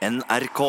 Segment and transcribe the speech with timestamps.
[0.00, 0.60] NRK.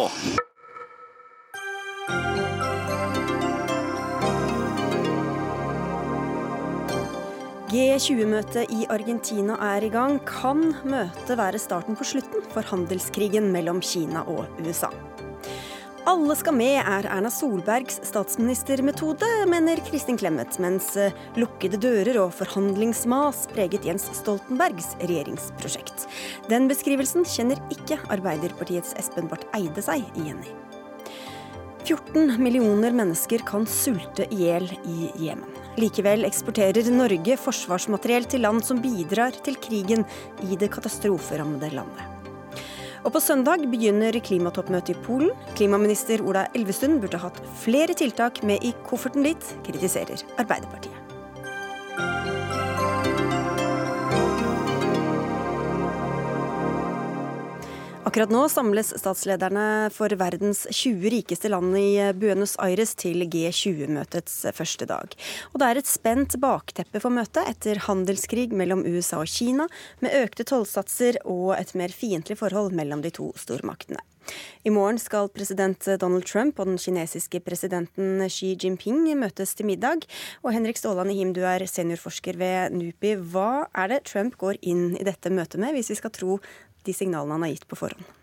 [7.71, 10.19] G20-møtet i Argentina er i gang.
[10.27, 14.91] Kan møtet være starten på slutten for handelskrigen mellom Kina og USA?
[16.11, 22.33] Alle skal med er Erna Solbergs statsministermetode, mener Kristin Clemet, mens eh, lukkede dører og
[22.35, 26.09] forhandlingsmas preget Jens Stoltenbergs regjeringsprosjekt.
[26.51, 30.59] Den beskrivelsen kjenner ikke Arbeiderpartiets Espen Barth Eide seg igjen i.
[31.87, 35.47] 14 millioner mennesker kan sulte i hjel i Jemen.
[35.79, 40.03] Likevel eksporterer Norge forsvarsmateriell til land som bidrar til krigen
[40.43, 42.10] i det katastroferammede landet.
[43.01, 45.31] Og på søndag begynner klimatoppmøtet i Polen.
[45.57, 51.00] Klimaminister Ola Elvestuen burde hatt flere tiltak med i kofferten dit, kritiserer Arbeiderpartiet.
[58.01, 64.87] Akkurat nå samles statslederne for verdens 20 rikeste land i Buenos Aires til G20-møtets første
[64.89, 65.13] dag.
[65.53, 69.67] Og det er et spent bakteppe for møtet etter handelskrig mellom USA og Kina,
[70.01, 74.01] med økte tollsatser og et mer fiendtlig forhold mellom de to stormaktene.
[74.65, 80.05] I morgen skal president Donald Trump og den kinesiske presidenten Xi Jinping møtes til middag.
[80.45, 83.15] Og Henrik Staaland Him, du er seniorforsker ved NUPI.
[83.33, 86.37] Hva er det Trump går inn i dette møtet med, hvis vi skal tro
[86.87, 88.17] de signalene han har gitt på forhånd?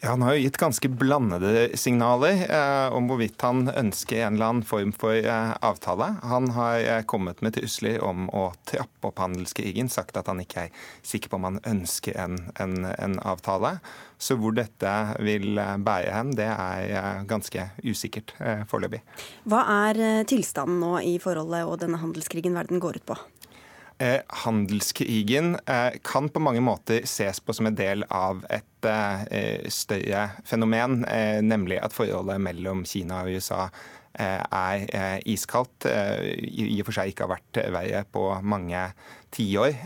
[0.00, 4.46] Ja, Han har jo gitt ganske blandede signaler eh, om hvorvidt han ønsker en eller
[4.46, 6.14] annen form for eh, avtale.
[6.24, 10.70] Han har eh, kommet med trusler om å trappe opp handelskrigen, sagt at han ikke
[10.70, 13.76] er sikker på om han ønsker en, en, en avtale.
[14.16, 19.02] Så hvor dette vil eh, bære hen, det er eh, ganske usikkert eh, foreløpig.
[19.52, 23.20] Hva er tilstanden nå i forholdet og denne handelskrigen verden går ut på?
[24.00, 29.66] Eh, handelskrigen eh, kan på mange måter ses på som en del av et eh,
[29.68, 31.02] større fenomen,
[31.44, 33.66] nemlig at forholdet mellom Kina og USA
[34.20, 35.86] er iskaldt.
[35.86, 38.80] I og for seg ikke har vært verre på mange
[39.36, 39.76] tiår.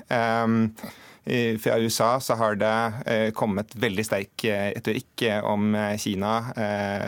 [1.61, 6.33] Fra USA så har det eh, kommet veldig sterk eh, retorikk eh, om Kina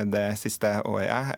[0.09, 1.35] det siste året,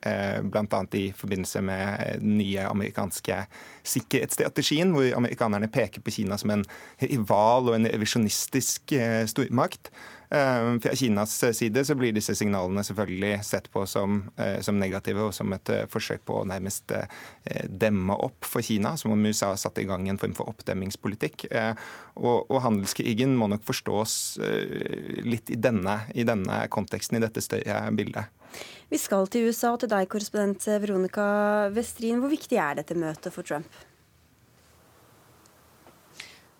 [0.46, 0.82] bl.a.
[0.94, 3.40] i forbindelse med den nye amerikanske
[3.82, 6.64] sikkerhetsstrategien, hvor amerikanerne peker på Kina som en
[7.02, 8.94] rival og en revisjonistisk
[9.32, 9.90] stormakt.
[10.30, 15.24] Eh, fra Kinas side så blir disse signalene selvfølgelig sett på som, eh, som negative
[15.24, 16.92] og som et eh, forsøk på å nærmest
[17.68, 21.46] demme opp for Kina, som om USA satt i gang en form for oppdemmingspolitikk.
[22.18, 24.38] Og, og handelskrigen må nok forstås
[25.24, 28.28] litt i denne, i denne konteksten, i dette større bildet.
[28.92, 31.28] Vi skal til USA og til deg, korrespondent Veronica
[31.74, 32.20] Westrin.
[32.22, 33.87] Hvor viktig er dette møtet for Trump?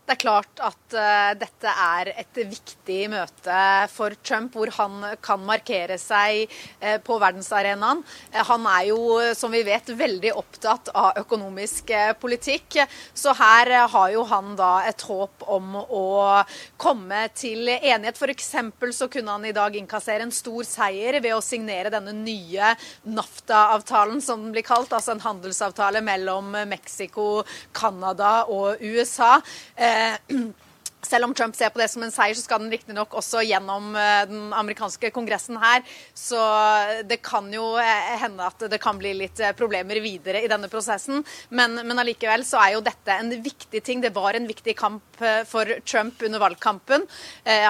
[0.09, 3.57] Det er klart at uh, dette er et viktig møte
[3.93, 6.47] for Trump, hvor han kan markere seg
[6.81, 8.01] uh, på verdensarenaen.
[8.33, 9.03] Uh, han er jo,
[9.37, 11.93] som vi vet, veldig opptatt av økonomisk
[12.23, 12.79] politikk.
[13.13, 16.07] Så her har jo han da et håp om å
[16.81, 18.17] komme til enighet.
[18.17, 18.49] F.eks.
[18.97, 22.73] så kunne han i dag innkassere en stor seier ved å signere denne nye
[23.05, 24.89] NAFTA-avtalen, som den blir kalt.
[24.89, 27.45] Altså en handelsavtale mellom Mexico,
[27.77, 29.37] Canada og USA.
[29.77, 30.17] Eh, Eh,
[31.03, 33.93] selv om Trump ser på det som en seier, så skal den riktignok også gjennom
[33.97, 35.85] eh, den amerikanske kongressen her.
[36.17, 36.39] Så
[37.07, 41.23] det kan jo eh, hende at det kan bli litt problemer videre i denne prosessen.
[41.55, 44.03] Men, men allikevel så er jo dette en viktig ting.
[44.03, 45.05] Det var en viktig kamp
[45.51, 47.03] for Trump under valgkampen.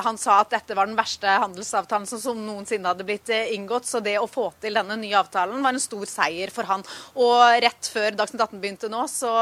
[0.05, 3.89] Han sa at dette var den verste handelsavtalen som noensinne hadde blitt inngått.
[3.89, 6.85] Så det å få til denne nye avtalen var en stor seier for han.
[7.17, 9.33] Og rett før Dagsnytt 18 begynte nå, så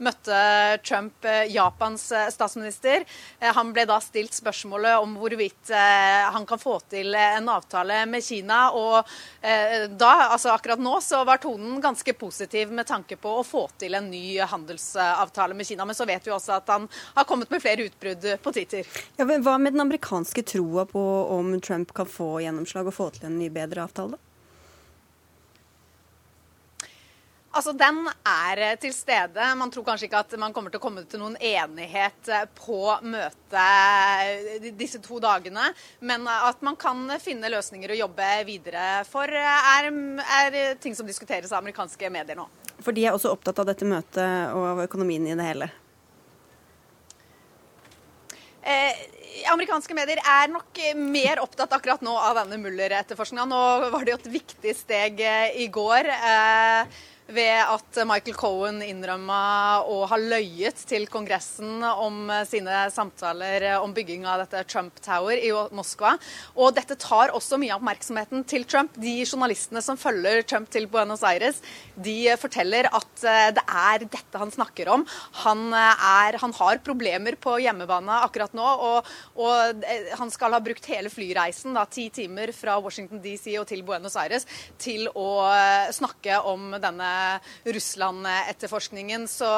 [0.00, 0.38] møtte
[0.86, 3.04] Trump Japans statsminister.
[3.40, 8.02] Eh, han ble da stilt spørsmålet om hvorvidt eh, han kan få til en avtale
[8.10, 8.62] med Kina.
[8.78, 8.98] Og
[9.40, 13.66] eh, da, altså akkurat nå, så var tonen ganske positiv med tanke på å få
[13.82, 15.86] til en ny handelsavtale med Kina.
[15.88, 18.88] Men så vet vi også at han har kommet med flere utbrudd på Twitter.
[19.16, 21.02] Ja, hva med den amerikanske troa på
[21.36, 24.20] om Trump kan få gjennomslag og få til en ny, bedre avtale?
[27.52, 29.46] Altså, Den er eh, til stede.
[29.60, 32.80] Man tror kanskje ikke at man kommer til å komme til noen enighet eh, på
[33.04, 35.68] møtet eh, disse to dagene,
[36.00, 39.90] men at man kan finne løsninger å jobbe videre for, er,
[40.40, 42.48] er ting som diskuteres av amerikanske medier nå.
[42.80, 45.68] For de er også opptatt av dette møtet og av økonomien i det hele?
[48.62, 49.06] Eh,
[49.52, 53.44] amerikanske medier er nok mer opptatt akkurat nå av denne Muller-etterforskninga.
[53.50, 53.62] Nå
[53.92, 55.20] var det jo et viktig steg
[55.60, 56.08] i går.
[56.16, 57.00] Eh,
[57.32, 59.40] ved at Michael Cohen innrømma
[59.88, 65.52] å ha løyet til Kongressen om sine samtaler om bygging av dette Trump Tower i
[65.74, 66.14] Moskva.
[66.56, 68.94] Og dette tar også mye av oppmerksomheten til Trump.
[69.00, 71.60] De journalistene som følger Trump til Buenos Aires,
[71.94, 75.04] de forteller at eh, det er dette han snakker om.
[75.42, 80.56] Han, eh, er, han har problemer på hjemmebane akkurat nå, og, og, eh, han skal
[80.56, 84.46] ha brukt hele flyreisen, da, ti timer fra Washington DC og til Buenos Aires,
[84.80, 85.28] til å
[85.92, 87.10] snakke om denne
[87.64, 89.28] Russland-etterforskningen.
[89.30, 89.50] Så,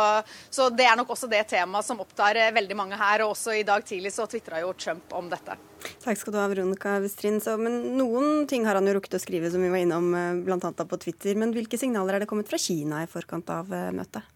[0.51, 3.25] så, det er nok også det temaet som opptar veldig mange her.
[3.25, 5.59] Og også i dag tidlig så tvitra jo Trump om dette.
[6.05, 7.41] Takk skal du ha, Veronica Westrin.
[7.61, 10.71] Men noen ting har han jo rukket å skrive, som vi var innom eh, bl.a.
[10.73, 11.37] på Twitter.
[11.41, 14.31] Men hvilke signaler er det kommet fra Kina i forkant av eh, møtet?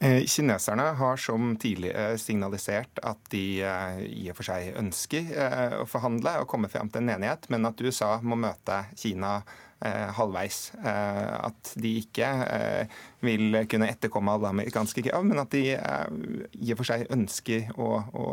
[0.00, 5.28] Eh, kineserne har som tidligere signalisert at de i og for seg ønsker
[5.76, 9.69] å forhandle og komme frem til en enighet, men at USA må møte Kina Eh,
[10.16, 10.58] halvveis.
[10.84, 16.72] Eh, at de ikke eh, vil kunne etterkomme alle amerikanske krav, men at de i
[16.72, 18.26] og for seg ønsker å, å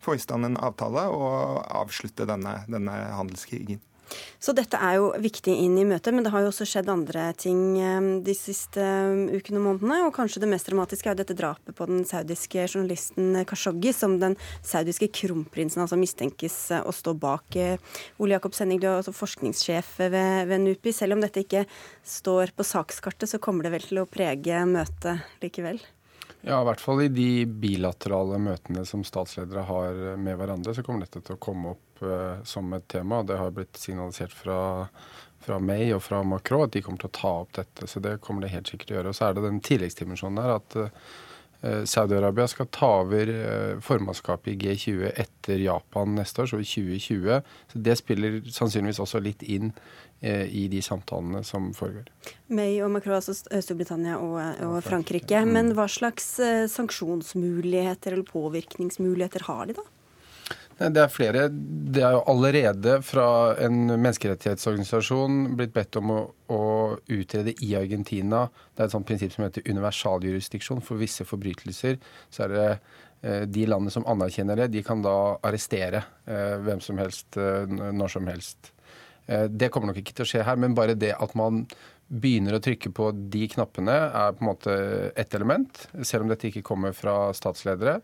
[0.00, 3.82] få i stand en avtale og avslutte denne, denne handelskrigen.
[4.40, 7.28] Så dette er jo viktig inn i møtet, men det har jo også skjedd andre
[7.38, 10.00] ting eh, de siste eh, ukene og månedene.
[10.06, 14.18] Og kanskje det mest dramatiske er jo dette drapet på den saudiske journalisten Khashoggi, som
[14.22, 17.60] den saudiske kronprinsen altså mistenkes eh, å stå bak.
[18.20, 20.96] Ole Jakob Senning, du er også forskningssjef ved, ved NUPI.
[20.96, 21.66] Selv om dette ikke
[22.06, 25.82] står på sakskartet, så kommer det vel til å prege møtet likevel?
[26.40, 31.04] Ja, i hvert fall i de bilaterale møtene som statsledere har med hverandre, så kommer
[31.04, 33.20] dette til å komme opp uh, som et tema.
[33.28, 34.60] Det har blitt signalisert fra,
[35.44, 37.88] fra May og fra Macron at de kommer til å ta opp dette.
[37.90, 39.12] Så det kommer det helt sikkert til å gjøre.
[39.12, 44.54] Og så er det den tilleggsdimensjonen der at uh, Saudi-Arabia skal ta over uh, formannskapet
[44.54, 47.52] i G20 etter Japan neste år, så i 2020.
[47.74, 52.10] Så det spiller sannsynligvis også litt inn Eh, i de samtalene som foregår.
[52.52, 54.36] May og Macron, altså Storbritannia og,
[54.66, 55.38] og Frankrike.
[55.46, 55.54] Mm.
[55.56, 59.86] Men hva slags eh, sanksjonsmuligheter eller påvirkningsmuligheter har de, da?
[60.80, 61.42] Det er flere.
[61.52, 63.26] Det er jo allerede fra
[63.60, 66.20] en menneskerettighetsorganisasjon blitt bedt om å,
[66.52, 66.62] å
[67.12, 68.46] utrede i Argentina.
[68.72, 70.80] Det er et sånt prinsipp som heter universaljurisdiksjon.
[70.84, 72.00] For visse forbrytelser
[72.32, 77.00] så er det eh, de landene som anerkjenner det, de kan da arrestere hvem som
[77.00, 78.72] helst når som helst.
[79.26, 81.64] Eh, det kommer nok ikke til å skje her, men bare det at man
[82.10, 84.72] begynner å trykke på de knappene, er på en måte
[85.18, 85.84] ett element.
[86.02, 88.00] Selv om dette ikke kommer fra statsledere,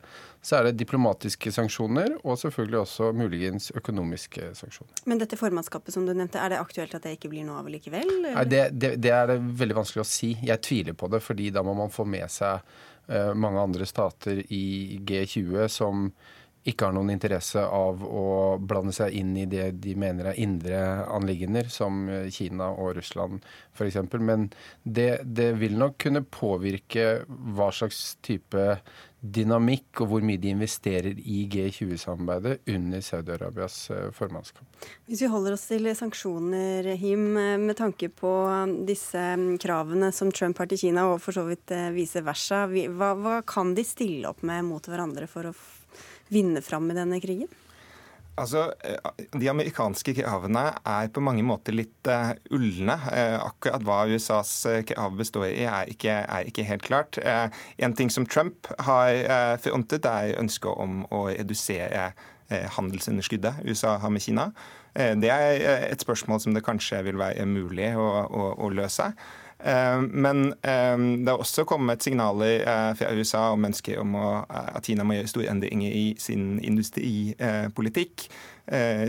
[0.46, 5.02] så er det diplomatiske sanksjoner og selvfølgelig også muligens økonomiske sanksjoner.
[5.10, 7.70] Men dette formannskapet som du nevnte, er det aktuelt at det ikke blir noe av
[7.72, 8.12] likevel?
[8.28, 10.36] Nei, det, det, det, er det veldig vanskelig å si.
[10.38, 12.62] Jeg tviler på det, fordi da må man få med seg
[13.10, 16.12] uh, mange andre stater i G20 som
[16.66, 18.26] ikke har noen interesse av å
[18.58, 23.44] blande seg inn i det de mener er indre anliggender, som Kina og Russland
[23.76, 23.98] f.eks.
[24.18, 24.48] Men
[24.82, 28.66] det, det, vil nok kunne påvirke hva slags type
[29.26, 34.66] dynamikk og hvor mye de investerer i G20-samarbeidet under Saudi-Arabias eh, formannskap.
[35.08, 38.32] Hvis vi holder oss til sanksjoner, Him, eh, med tanke på
[38.86, 42.66] disse mm, kravene som Trump har til Kina, og for så vidt eh, vice versa,
[42.68, 45.56] hva, hva kan de stille opp med mot hverandre for å
[46.32, 47.50] vinne fram i denne krigen?
[48.36, 48.96] Altså, eh,
[49.40, 52.96] De amerikanske kravene er på mange måter litt uh, ulne.
[53.08, 54.52] Uh, akkurat hva USAs
[54.90, 57.16] krav består i, er ikke, er ikke helt klart.
[57.24, 57.48] Uh,
[57.80, 62.10] en ting som Trump har frontet, er ønsket om å redusere
[62.46, 64.52] handelsunderskuddet USA har med Kina.
[64.94, 69.08] det er et spørsmål som det kanskje vil være mulig å, å, å løse.
[69.58, 74.84] Eh, men eh, det har også kommet signaler eh, fra USA om ønsket om at
[74.84, 78.28] Kina må gjøre store endringer i sin industripolitikk.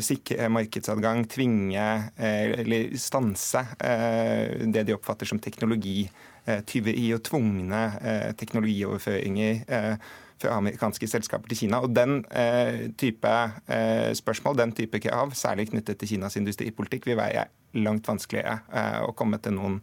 [0.05, 1.85] Sikre markedsadgang, tvinge
[2.21, 7.79] eller stanse det de oppfatter som teknologityveri og tvungne
[8.37, 9.63] teknologioverføringer
[10.37, 11.79] fra amerikanske selskaper til Kina.
[11.81, 12.21] Og Den
[13.01, 13.33] type
[14.21, 17.47] spørsmål, den type krav, særlig knyttet til Kinas industripolitikk, vil være
[17.81, 19.81] langt vanskeligere å komme til noen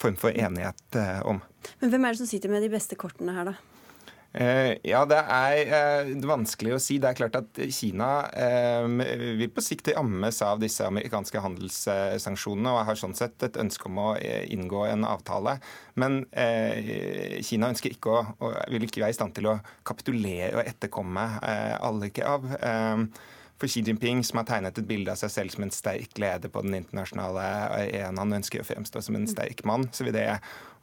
[0.00, 1.42] form for enighet eh, om.
[1.80, 3.58] Men hvem er det som sitter med de beste kortene her, da?
[4.30, 7.00] Eh, ja, det er eh, vanskelig å si.
[7.02, 8.10] Det er klart at Kina
[8.86, 13.98] vil på sikt rammes av disse amerikanske handelssanksjonene og har sånn sett et ønske om
[14.04, 15.58] å inngå en avtale.
[15.98, 20.64] Men Kina ønsker ikke å, og vil ikke være i stand til å kapitulere og
[20.64, 21.26] etterkomme
[21.82, 22.46] alle krav.
[23.60, 26.48] For Xi Jinping, som har tegnet et bilde av seg selv som en sterk leder
[26.52, 27.44] på den internasjonale
[27.76, 30.26] arenaen, han ønsker å fremstå som en sterk mann, så vil det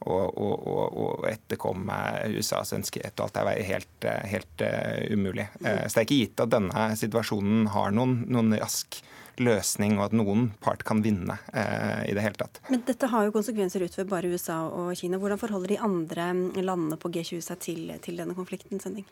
[0.06, 0.50] å, å,
[0.86, 1.98] å, etterkomme
[2.38, 5.48] USAs ønskerett og alt det være helt, helt uh, umulig.
[5.58, 9.02] Uh, så det er ikke gitt at denne situasjonen har noen, noen rask
[9.42, 12.62] løsning, og at noen part kan vinne uh, i det hele tatt.
[12.70, 15.18] Men dette har jo konsekvenser utover bare USA og Kina.
[15.22, 16.30] Hvordan forholder de andre
[16.62, 18.82] landene på G20 seg til, til denne konflikten?
[18.82, 19.06] Sending?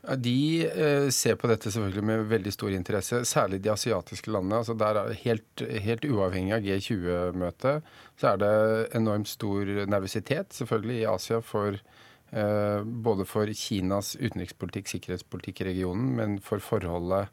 [0.00, 4.62] De eh, ser på dette selvfølgelig med veldig stor interesse, særlig de asiatiske landene.
[4.62, 7.90] altså der er helt, helt uavhengig av G20-møtet
[8.20, 8.52] så er det
[8.96, 16.14] enormt stor nervøsitet selvfølgelig i Asia for eh, både for Kinas utenrikspolitikk, sikkerhetspolitikk i regionen,
[16.16, 17.28] men for forholdet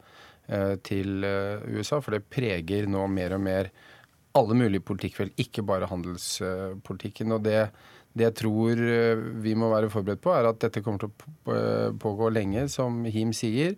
[0.47, 1.99] eh, til eh, USA.
[1.99, 3.71] For det preger nå mer og mer
[4.37, 7.31] alle mulige politikkfelt, ikke bare handelspolitikken.
[7.31, 7.69] og det
[8.17, 11.55] det jeg tror eh, vi må være forberedt på, er at dette kommer til å
[11.55, 13.77] eh, pågå lenge, som Him sier.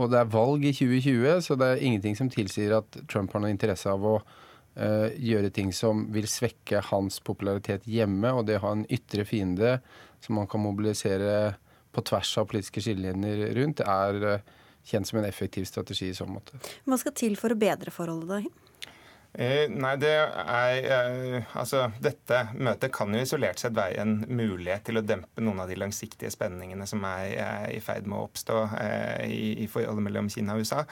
[0.00, 3.44] Og det er valg i 2020, så det er ingenting som tilsier at Trump har
[3.44, 8.30] noen interesse av å uh, gjøre ting som vil svekke hans popularitet hjemme.
[8.32, 9.74] Og det å ha en ytre fiende
[10.24, 11.58] som man kan mobilisere
[11.92, 16.24] på tvers av politiske skillelinjer rundt, er uh, kjent som en effektiv strategi i så
[16.24, 16.56] måte.
[16.88, 18.40] Hva skal til for å bedre forholdet, da?
[18.40, 18.71] Eh,
[19.32, 25.00] nei, det er eh, Altså, dette møtet kan jo isolert sett være en mulighet til
[25.00, 28.58] å dempe noen av de langsiktige spenningene som er er i ferd med å oppstå
[28.76, 30.84] eh, i, i, forholdet mellom Kina og USA.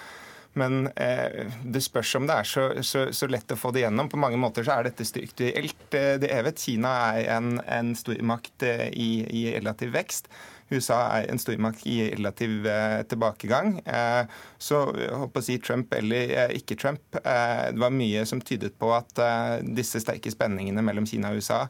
[0.59, 4.11] Men eh, det spørs om det er så, så, så, lett å få det gjennom.
[4.11, 8.67] På mange måter så er dette strukturelt Det er vet, Kina er en, en stormakt
[8.67, 10.31] i, i relativ vekst.
[10.71, 13.79] USA er en stormakt i relativ eh, tilbakegang.
[13.85, 14.25] Eh,
[14.59, 18.91] så håper å si Trump eller eh, ikke Trump, det var mye som tydet på
[18.95, 19.19] at
[19.67, 21.65] disse sterke spenningene mellom Kina og USA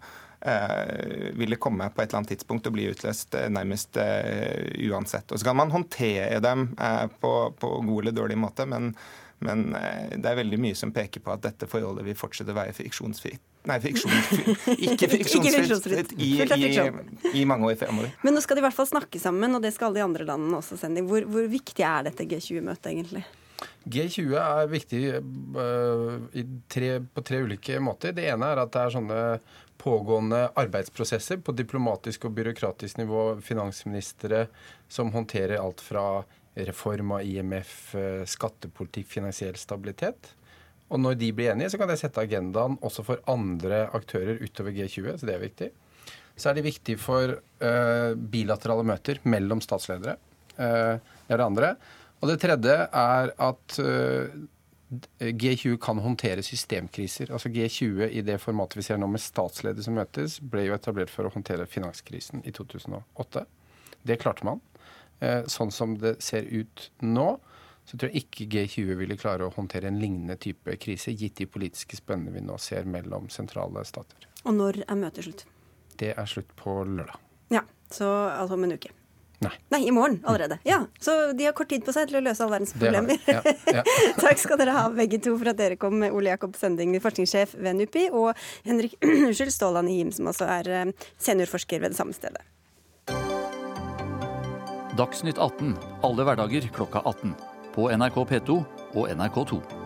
[1.36, 5.32] ville komme på et eller annet tidspunkt og bli utløst nærmest uansett.
[5.32, 6.70] Og Så kan man håndtere dem
[7.20, 8.94] på, på god eller dårlig måte, men
[9.40, 12.58] men eh, det er veldig mye som peker på at dette forholdet vil fortsette å
[12.58, 13.40] være friksjonsfritt.
[13.68, 14.66] Nei, friksjonsfritt.
[14.90, 16.72] Ikke friksjonsfritt i, i,
[17.40, 18.12] i, mange år fremover.
[18.24, 20.28] Men nå skal de i hvert fall snakke sammen, og det skal alle de andre
[20.28, 21.04] landene også, Sendi.
[21.08, 23.24] Hvor, hvor viktig er dette G20-møtet egentlig?
[23.88, 25.02] G20 er viktig
[25.56, 28.12] uh, tre, på tre ulike måter.
[28.16, 29.22] Det ene er at det er sånne
[29.80, 33.22] pågående arbeidsprosesser på diplomatisk og byråkratisk nivå.
[33.44, 34.44] Finansministre
[34.88, 36.22] som håndterer alt fra
[36.54, 40.34] reform av IMF, eh, skattepolitikk, finansiell stabilitet.
[40.90, 44.74] Og når de blir enige, så kan det sette agendaen også for andre aktører utover
[44.74, 45.70] G20, så det er viktig.
[46.36, 50.16] Så er det viktig for uh, bilaterale møter mellom statsledere.
[50.56, 51.70] Uh, det er det andre.
[52.20, 54.34] Og det tredje er at uh,
[55.18, 57.30] G20 kan håndtere systemkriser.
[57.32, 61.12] Altså G20 i det formatet vi ser nå med statsledere som møtes, ble jo etablert
[61.12, 63.44] for å håndtere finanskrisen i 2008.
[64.02, 64.60] Det klarte man.
[65.20, 67.28] Eh, sånn som det ser ut nå,
[67.86, 71.46] så tror jeg ikke G20 ville klare å håndtere en lignende type krise, gitt de
[71.50, 74.28] politiske spennene vi nå ser mellom sentrale stater.
[74.44, 75.44] Og når er møtet slutt?
[76.00, 77.18] Det er slutt på lørdag.
[77.52, 78.94] Ja, så altså om en uke.
[79.40, 79.52] Nei.
[79.72, 80.58] Nei, i morgen allerede.
[80.68, 83.16] Ja, Så de har kort tid på seg til å løse all verdens problemer.
[83.24, 83.40] Ja,
[83.72, 83.84] ja.
[84.20, 87.56] Takk skal dere ha begge to for at dere kom, med Ole Jakob Sending, forskningssjef
[87.56, 88.36] ved NUPI, og
[88.68, 88.98] Henrik
[89.56, 92.44] Ståland Him, som altså er eh, seniorforsker ved det samme stedet.
[95.00, 97.32] Dagsnytt 18 alle hverdager klokka 18.
[97.72, 98.64] På NRK P2
[98.98, 99.79] og NRK2.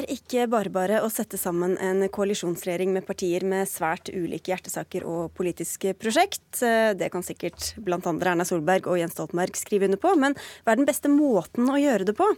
[0.00, 5.04] Er ikke bare bare å sette sammen en koalisjonsregjering med partier med svært ulike hjertesaker
[5.08, 6.60] og politiske prosjekt.
[6.60, 7.98] Det kan sikkert bl.a.
[8.00, 11.78] Erna Solberg og Jens Stoltenberg skrive under på, men hva er den beste måten å
[11.80, 12.28] gjøre det på?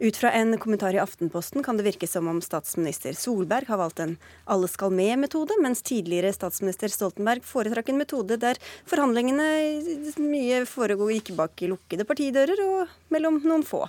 [0.00, 4.02] Ut fra en kommentar i Aftenposten kan det virke som om statsminister Solberg har valgt
[4.04, 4.16] en
[4.50, 9.50] alle skal med-metode, mens tidligere statsminister Stoltenberg foretrakk en metode der forhandlingene
[10.20, 13.84] mye foregår ikke bak lukkede partidører og mellom noen få.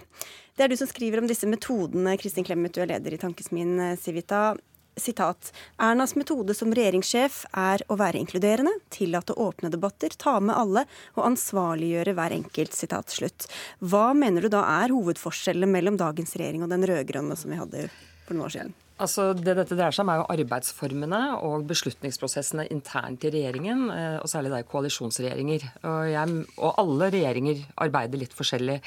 [0.61, 3.79] Det er du som skriver om disse metodene, Kristin Clemet, du er leder i Tankesmien
[3.81, 4.51] eh, Civita.
[4.93, 5.47] Sitat.
[5.81, 10.83] Ernas metode som regjeringssjef er å være inkluderende, tillate åpne debatter, ta med alle
[11.15, 12.77] og ansvarliggjøre hver enkelt.
[12.77, 13.47] Sitat slutt.
[13.81, 17.87] Hva mener du da er hovedforskjellen mellom dagens regjering og den rød-grønne som vi hadde
[18.27, 18.77] for noen år siden?
[19.01, 24.19] Altså, det dette dreier seg om, er jo arbeidsformene og beslutningsprosessene internt i regjeringen, eh,
[24.21, 25.65] og særlig da i koalisjonsregjeringer.
[25.81, 28.77] Og, jeg, og alle regjeringer arbeider litt forskjellig.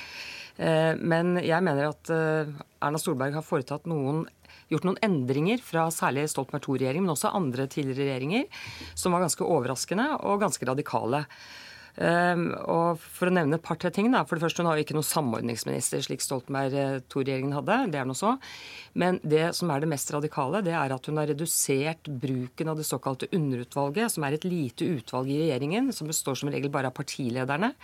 [0.57, 4.25] Eh, men jeg mener at eh, Erna Solberg har foretatt noen
[4.71, 8.65] gjort noen endringer fra særlig Stoltenberg II-regjeringen, men også andre tidligere regjeringer,
[8.97, 11.25] som var ganske overraskende og ganske radikale.
[11.95, 14.09] Um, og For å nevne et par-tre ting.
[14.11, 16.75] da, For det første, Hun har jo ikke noen samordningsminister, slik Stoltenberg
[17.07, 17.93] II-regjeringen hadde.
[17.93, 18.35] Det er noe så.
[18.95, 22.77] Men det som er det mest radikale, det er at hun har redusert bruken av
[22.77, 26.91] det såkalte underutvalget, som er et lite utvalg i regjeringen, som består som regel bare
[26.91, 27.75] av partilederne.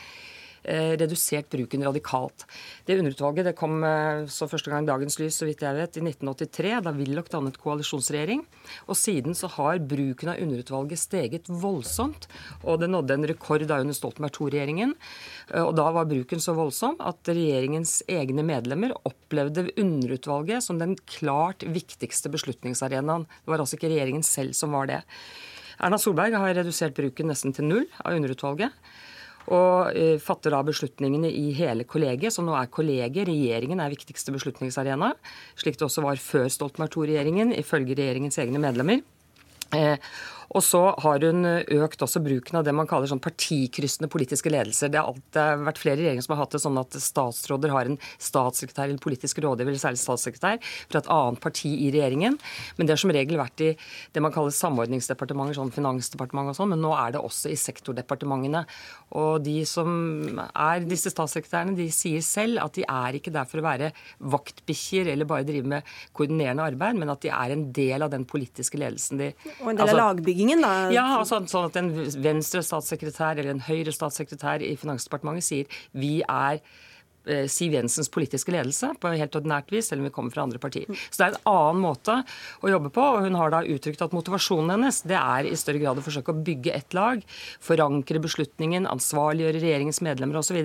[0.62, 2.44] Eh, redusert bruken radikalt.
[2.84, 6.02] Det underutvalget det kom eh, så første gang dagens lys så vidt jeg vet, i
[6.04, 8.42] 1983, da Willoch dannet koalisjonsregjering.
[8.92, 12.28] Og siden så har bruken av underutvalget steget voldsomt.
[12.68, 14.94] Og det nådde en rekord da under Stoltenberg II-regjeringen.
[15.48, 20.98] Eh, og da var bruken så voldsom at regjeringens egne medlemmer opplevde underutvalget som den
[21.08, 23.24] klart viktigste beslutningsarenaen.
[23.24, 25.00] Det var altså ikke regjeringen selv som var det.
[25.80, 28.76] Erna Solberg har redusert bruken nesten til null av underutvalget
[29.50, 33.28] og uh, fatter da beslutningene i hele kollegiet, som nå er kollegiet.
[33.28, 35.12] Regjeringen er viktigste beslutningsarena,
[35.58, 39.02] slik det også var før Stoltenberg II-regjeringen, ifølge regjeringens egne medlemmer.
[39.74, 39.96] Uh,
[40.50, 44.90] og så har hun økt også bruken av det man kaller sånn partikryssende politiske ledelser.
[44.90, 47.98] Det har, alltid vært flere regjeringer som har hatt det sånn at statsråder har en
[48.18, 50.58] statssekretær eller politisk rådgiver, eller særlig statssekretær,
[50.90, 52.38] fra et annet parti i regjeringen.
[52.78, 53.70] Men det har som regel vært i
[54.14, 58.64] det man kaller samordningsdepartementer, sånn finansdepartement og sånn, men nå er det også i sektordepartementene.
[59.20, 59.88] Og de som
[60.50, 63.92] er disse statssekretærene, de sier selv at de er ikke der for å være
[64.34, 68.26] vaktbikkjer eller bare drive med koordinerende arbeid, men at de er en del av den
[68.26, 70.90] politiske ledelsen de Og en del av altså, lagbyggingen da?
[70.94, 71.90] Ja, altså, sånn at en
[72.22, 76.60] venstre statssekretær eller en høyre statssekretær i Finansdepartementet sier vi er
[77.52, 80.88] Siv Jensens politiske ledelse på helt ordinært vis, selv om vi kommer fra andre partier.
[81.10, 82.16] Så det er en annen måte
[82.64, 83.04] å jobbe på.
[83.04, 86.32] og Hun har da uttrykt at motivasjonen hennes det er i større grad å forsøke
[86.32, 87.24] å bygge et lag,
[87.64, 90.60] forankre beslutningen, ansvarliggjøre regjeringens medlemmer osv.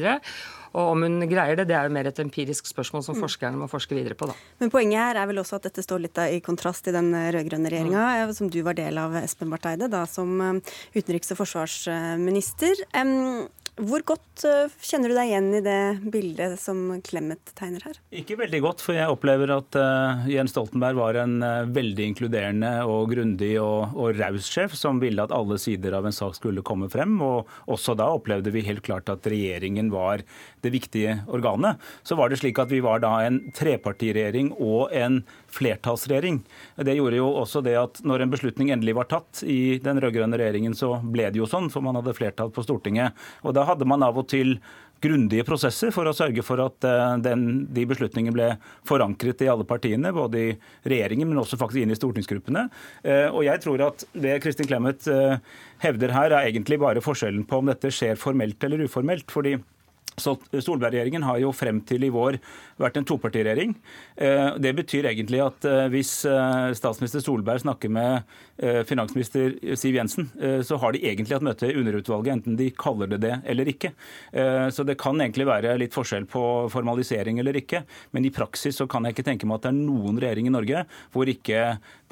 [0.76, 3.22] Og om hun greier det, det er jo mer et empirisk spørsmål som mm.
[3.24, 4.28] forskerne må forske videre på.
[4.28, 4.36] da.
[4.60, 7.72] Men poenget her er vel også at dette står litt i kontrast til den rød-grønne
[7.72, 8.34] regjeringa, mm.
[8.36, 12.84] som du var del av, Espen Barth Eide, da som eh, utenriks- og forsvarsminister.
[13.76, 15.80] Hvor godt eh, kjenner du deg igjen i det
[16.12, 17.98] bildet som Clemet tegner her?
[18.16, 22.72] Ikke veldig godt, for jeg opplever at uh, Jens Stoltenberg var en uh, veldig inkluderende
[22.88, 26.64] og grundig og, og raus sjef som ville at alle sider av en sak skulle
[26.64, 27.18] komme frem.
[27.20, 30.24] Og også da opplevde vi helt klart at regjeringen var
[30.64, 31.84] det viktige organet.
[32.08, 35.20] Så var det slik at vi var da en trepartiregjering og en
[35.56, 36.42] flertallsregjering.
[36.88, 40.40] Det gjorde jo også det at når en beslutning endelig var tatt i den rød-grønne
[40.40, 43.16] regjeringen, så ble det jo sånn, for man hadde flertall på Stortinget.
[43.46, 44.58] Og da hadde man av og til
[45.04, 48.50] grundige prosesser for å sørge for at eh, den, de beslutningene ble
[48.88, 50.50] forankret i alle partiene, både i
[50.88, 52.68] regjeringen, men også faktisk inn i stortingsgruppene.
[53.04, 55.38] Eh, og jeg tror at det Kristin Clemet eh,
[55.84, 59.30] hevder her, er egentlig bare forskjellen på om dette skjer formelt eller uformelt.
[59.32, 59.58] fordi
[60.18, 62.38] Solberg-regjeringen har jo frem til i vår
[62.82, 63.76] vært en topartiregjering.
[64.16, 68.36] Eh, det betyr egentlig at eh, hvis eh, statsminister Solberg snakker med
[68.88, 70.30] finansminister Siv Jensen,
[70.64, 73.90] så har de egentlig hatt møte i underutvalget, enten de kaller det det eller ikke.
[74.72, 77.82] Så det kan egentlig være litt forskjell på formalisering eller ikke.
[78.16, 80.56] Men i praksis så kan jeg ikke tenke meg at det er noen regjering i
[80.56, 81.66] Norge hvor ikke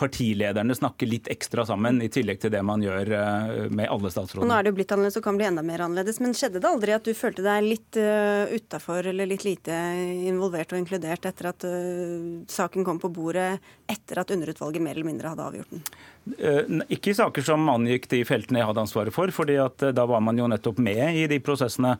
[0.03, 4.49] partilederne snakke litt ekstra sammen, i tillegg til det man gjør eh, med alle statsrådene.
[4.49, 6.19] nå er det jo blitt annerledes og kan bli enda mer annerledes.
[6.23, 9.77] Men skjedde det aldri at du følte deg litt uh, utafor eller litt lite
[10.27, 13.55] involvert og inkludert etter at uh, saken kom på bordet
[13.89, 15.85] etter at underutvalget mer eller mindre hadde avgjort den?
[16.93, 20.23] Ikke i saker som angikk de feltene jeg hadde ansvaret for, fordi at da var
[20.23, 21.95] man jo nettopp med i de prosessene.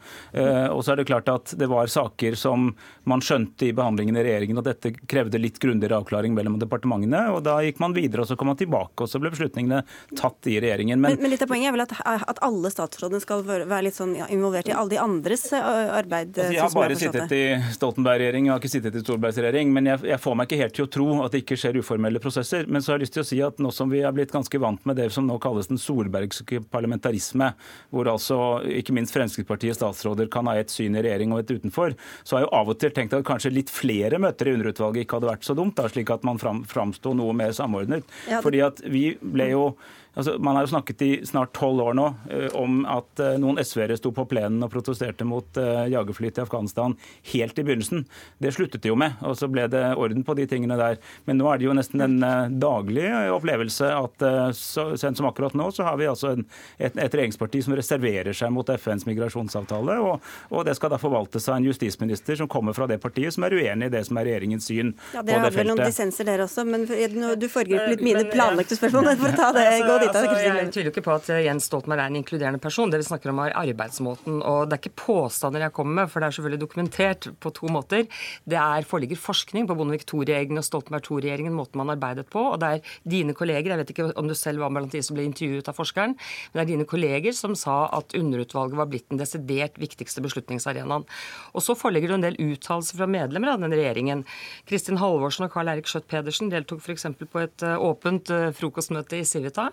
[0.72, 2.72] Og så er det klart at det var saker som
[3.10, 7.26] man skjønte i behandlingen i regjeringen at dette krevde litt grundigere avklaring mellom departementene.
[7.34, 9.84] og da gikk man videre, og så kom man tilbake, og så ble beslutningene
[10.20, 11.02] tatt i regjeringen.
[11.02, 13.98] Men, men, men litt av poenget er vel at, at alle statsrådene skal være litt
[13.98, 16.34] sånn involvert i alle de andres arbeid?
[16.38, 17.44] Altså, jeg har bare sittet i
[17.76, 20.88] Stoltenberg-regjering, jeg har ikke sittet i Solbergs-regjering, men jeg, jeg, får meg ikke helt til
[20.88, 22.68] å tro at det ikke skjer uformelle prosesser.
[22.70, 24.60] Men så har jeg lyst til å si at nå som vi er blitt ganske
[24.62, 27.52] vant med det som nå kalles den solbergske parlamentarisme,
[27.93, 28.38] hvor altså
[28.82, 32.43] ikke minst Fremskrittspartiets statsråder kan ha et syn i regjering og et utenfor, så har
[32.43, 35.32] jeg jo av og til tenkt at kanskje litt flere møter i underutvalget ikke hadde
[35.32, 38.08] vært så dumt, da, slik at man fram, framsto noe mer samordnet.
[38.43, 39.67] Fordi at vi ble jo
[40.13, 43.58] Altså, man har jo snakket i snart tolv år nå uh, om at uh, noen
[43.58, 46.93] SV-ere sto på plenen og protesterte mot uh, jagerfly til Afghanistan
[47.32, 48.04] helt i begynnelsen.
[48.38, 50.99] Det sluttet de jo med, og så ble det orden på de tingene der.
[51.26, 52.19] Men nå er det jo nesten en
[52.62, 54.26] daglig opplevelse at
[54.58, 56.45] så sent som akkurat nå, så har vi altså en,
[56.78, 61.47] et, et, regjeringsparti som reserverer seg mot FNs migrasjonsavtale, og, og, det skal da forvaltes
[61.49, 64.30] av en justisminister som kommer fra det partiet som er uenig i det som er
[64.30, 65.34] regjeringens syn ja, på det feltet.
[65.34, 69.13] Dere har vel noen dissenser der også, men du foregriper litt mine planlagte spørsmål.
[69.23, 70.03] for å ta det, gå ditt?
[70.10, 72.92] Altså, jeg tviler ikke på at eh, Jens Stoltenberg er en inkluderende person.
[72.92, 74.42] Det vi snakker om er arbeidsmåten.
[74.42, 77.72] Og det er ikke påstander jeg kommer med, for det er selvfølgelig dokumentert på to
[77.74, 78.08] måter.
[78.50, 82.46] Det er foreligger forskning på Bondevik II-regjeringen og Stoltenberg II-regjeringen, måten man arbeidet på.
[82.54, 85.18] Og det er dine kolleger, jeg vet ikke om du selv var blant de som
[85.18, 89.10] ble intervjuet av forskeren, men det er dine kolleger som sa at underutvalget var blitt
[89.12, 91.08] den desidert viktigste beslutningsarenaen.
[91.54, 94.24] Og så foreligger det en del uttalelser fra medlemmer av den regjeringen.
[94.70, 97.08] Kristin Halvorsen og Karl Eirik Schjøtt-Pedersen deltok f.eks.
[97.20, 99.70] på et eh, åpent eh, frokostmøte i Civita,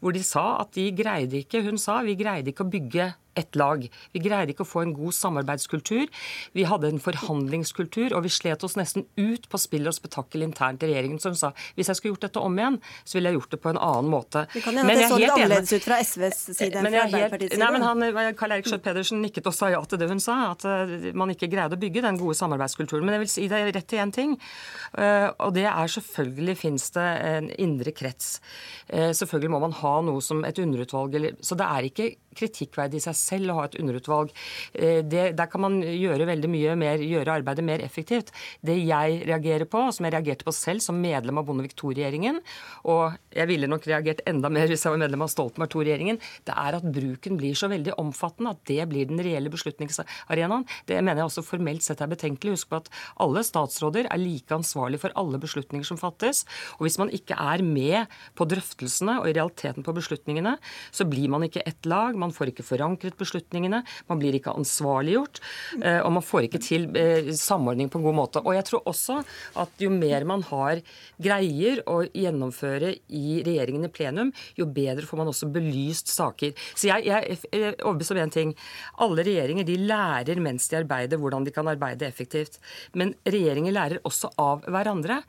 [0.00, 3.58] hvor de sa at de greide ikke Hun sa vi greide ikke å bygge ett
[3.58, 3.86] lag.
[4.14, 6.06] Vi greide ikke å få en god samarbeidskultur.
[6.56, 10.84] Vi hadde en forhandlingskultur, og vi slet oss nesten ut på spill og spetakkel internt
[10.84, 11.20] i regjeringen.
[11.20, 13.72] som sa hvis jeg skulle gjort dette om igjen, så ville jeg gjort det på
[13.72, 14.44] en annen måte.
[14.52, 17.60] Det kan hende det så litt annerledes ut fra SVs side enn fra er Arbeiderpartiets
[17.60, 18.10] nei, men side.
[18.20, 21.32] han, Karl Eirik Schjøtt-Pedersen nikket og sa ja til det hun sa, at eh, man
[21.34, 23.06] ikke greide å bygge den gode samarbeidskulturen.
[23.06, 24.36] Men jeg vil si det er rett til én ting,
[24.98, 28.38] eh, og det er selvfølgelig finnes det en indre krets.
[28.88, 33.00] Eh, Selvfølgelig må man ha noe som et underutvalg, eller, så det er ikke kritikkverdig
[33.00, 34.30] i seg selv å ha et underutvalg.
[34.74, 38.30] Eh, Det, der kan man gjøre veldig mye mer, gjøre arbeidet mer effektivt.
[38.62, 42.40] Det jeg reagerer på, og som jeg reagerte på selv som medlem av Bondevik II-regjeringen,
[42.84, 46.54] og jeg ville nok reagert enda mer hvis jeg var medlem av Stoltenberg II-regjeringen, det
[46.54, 50.66] er at bruken blir så veldig omfattende at det blir den reelle beslutningsarenaen.
[50.86, 52.58] Det mener jeg også formelt sett er betenkelig.
[52.58, 52.90] Husk på at
[53.20, 56.44] alle statsråder er like ansvarlig for alle beslutninger som fattes.
[56.78, 60.56] Og hvis man ikke er med på drøftelsene og i realiteten på beslutningene,
[60.92, 65.40] så blir man ikke ett lag, man får ikke forankret beslutningene, man blir ikke ansvarliggjort,
[65.80, 68.44] eh, og man får ikke til eh, samordning på en god måte.
[68.44, 69.20] Og jeg tror også
[69.62, 70.82] at jo mer man har
[71.20, 76.54] greier å gjennomføre i regjeringen i plenum, jo bedre får man også belyst saker.
[76.74, 78.54] Så jeg, jeg er overbevist om én ting.
[79.00, 82.60] Alle regjeringer de lærer mens de arbeider, hvordan de kan arbeide effektivt.
[82.96, 85.20] Men regjeringer lærer også av hverandre.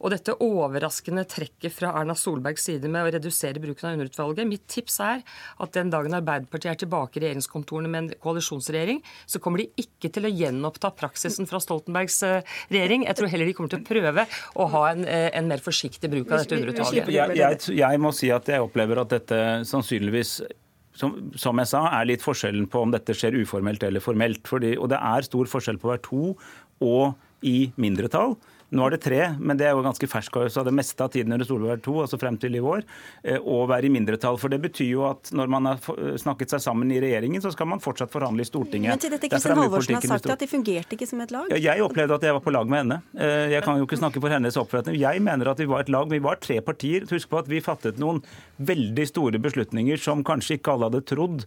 [0.00, 4.64] Og dette overraskende trekket fra Erna Solbergs side med å redusere bruken av underutvalget Mitt
[4.70, 5.24] tips er
[5.60, 10.10] at den dagen Arbeiderpartiet er tilbake i regjeringskontorene med en koalisjonsregjering, så kommer de ikke
[10.12, 13.04] til å gjenoppta praksisen fra Stoltenbergs eh, regjering.
[13.08, 16.10] Jeg tror heller de kommer til å prøve å ha en, eh, en mer forsiktig
[16.12, 17.12] bruk av dette underutvalget.
[17.12, 20.38] Jeg, jeg, jeg må si at jeg opplever at dette sannsynligvis
[21.00, 24.42] som, som, jeg sa, er litt forskjellen på om dette skjer uformelt eller formelt.
[24.48, 26.24] Fordi, og det er stor forskjell på å være to
[26.84, 28.34] og i mindretall.
[28.70, 31.32] Nå er det tre, men det er jo ganske fersk av det meste av tiden
[31.34, 32.84] under Solberg 2, altså frem til i vår,
[33.42, 34.38] å være i mindretall.
[34.38, 35.80] For det betyr jo at når man har
[36.22, 38.92] snakket seg sammen i regjeringen, så skal man fortsatt forhandle i Stortinget.
[38.94, 41.50] Men til dette Kristin Halvorsen har sagt at de fungerte ikke som et lag.
[41.50, 43.00] Ja, Jeg opplevde at jeg var på lag med henne.
[43.18, 44.98] Eh, Jeg kan jo ikke snakke for hennes oppfatning.
[45.00, 46.08] Jeg mener at vi var et lag.
[46.10, 47.06] Vi var tre partier.
[47.10, 48.22] Husk på at vi fattet noen
[48.60, 51.44] veldig store beslutninger som kanskje ikke alle hadde trodd.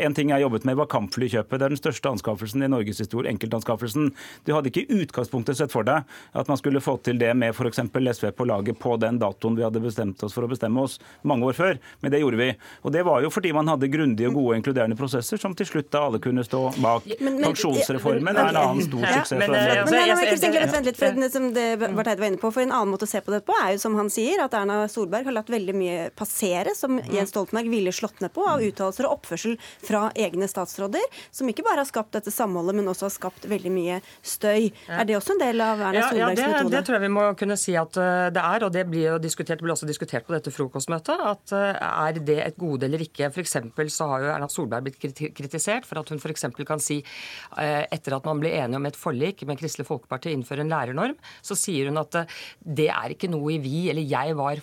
[0.00, 1.58] En ting jeg jobbet med, var kampflykjøpet.
[1.60, 3.30] Det er den største anskaffelsen i Norges historie.
[3.30, 4.10] Enkeltanskaffelsen.
[4.44, 6.02] Du hadde ikke i utgangspunktet sett for deg
[6.36, 7.80] at man skulle få til det med f.eks.
[8.18, 11.46] SV på laget på den datoen vi hadde bestemt oss for å bestemme oss mange
[11.48, 11.78] år før.
[12.00, 12.50] Men det gjorde vi.
[12.82, 16.06] Og det var jo fordi man hadde grundige, gode inkluderende prosesser som til slutt da
[16.06, 17.06] alle kunne stå bak.
[17.20, 19.38] Men- men- Pensjonsreformen er en annen stor Ja, suksess.
[19.38, 22.52] men, Men jeg- nei, Kristin litt, for som det Barth var inne på.
[22.52, 24.54] For En annen måte å se på det på er jo som han sier, at
[24.54, 28.60] Erna Solberg har latt veldig mye passere som Jens Stoltenberg ville slått ned på av
[28.60, 33.06] uttalelser og oppførsel fra egne statsråder, som ikke bare har skapt dette samholdet, men også
[33.06, 34.72] har skapt veldig mye støy.
[34.88, 37.10] Er det også en del av Erna Ja, ja Solbergs det, det tror jeg vi
[37.14, 40.26] må kunne si at eh, det er, og det blir jo diskutert, ble også diskutert
[40.26, 43.30] på dette frokostmøtet, at eh, er det et gode eller ikke.
[43.34, 43.42] For
[43.92, 44.98] så har jo Erna Solberg blitt
[45.36, 46.46] kritisert for at hun f.eks.
[46.66, 47.02] kan si,
[47.58, 51.16] eh, etter at man ble enige om et forlik med Kristelig Folkeparti innføre en lærernorm,
[51.42, 52.22] så sier hun at
[52.60, 54.60] det er ikke noe vi, eller jeg var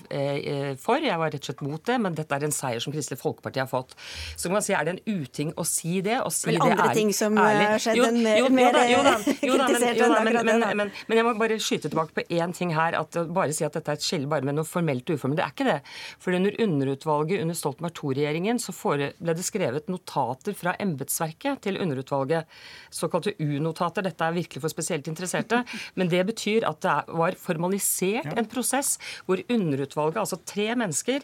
[0.79, 3.19] for, jeg var rett og slett mot det, men dette er en seier som Kristelig
[3.21, 3.95] Folkeparti har fått.
[4.37, 6.19] Så kan man si, er det en uting å si det?
[6.23, 7.67] Å si det andre er ting som, ærlig?
[7.67, 11.17] eh, skjedde Jo, jo, jo mer, men- kritisert enn men- akkurat men- det, men- men
[11.17, 12.93] jeg må bare skyte tilbake på én ting her.
[12.99, 15.39] at Bare si at dette er et skille bare med noe formelt og uformelt.
[15.39, 15.79] Det er ikke det.
[16.21, 22.45] For under underutvalget under Stoltenberg II-regjeringen så ble det skrevet notater fra embetsverket til underutvalget.
[22.93, 24.05] Såkalte U-notater.
[24.05, 25.63] Dette er virkelig for spesielt interesserte.
[25.95, 31.23] Men det betyr at det var formalisert en prosess hvor underutvalget, altså tre mennesker,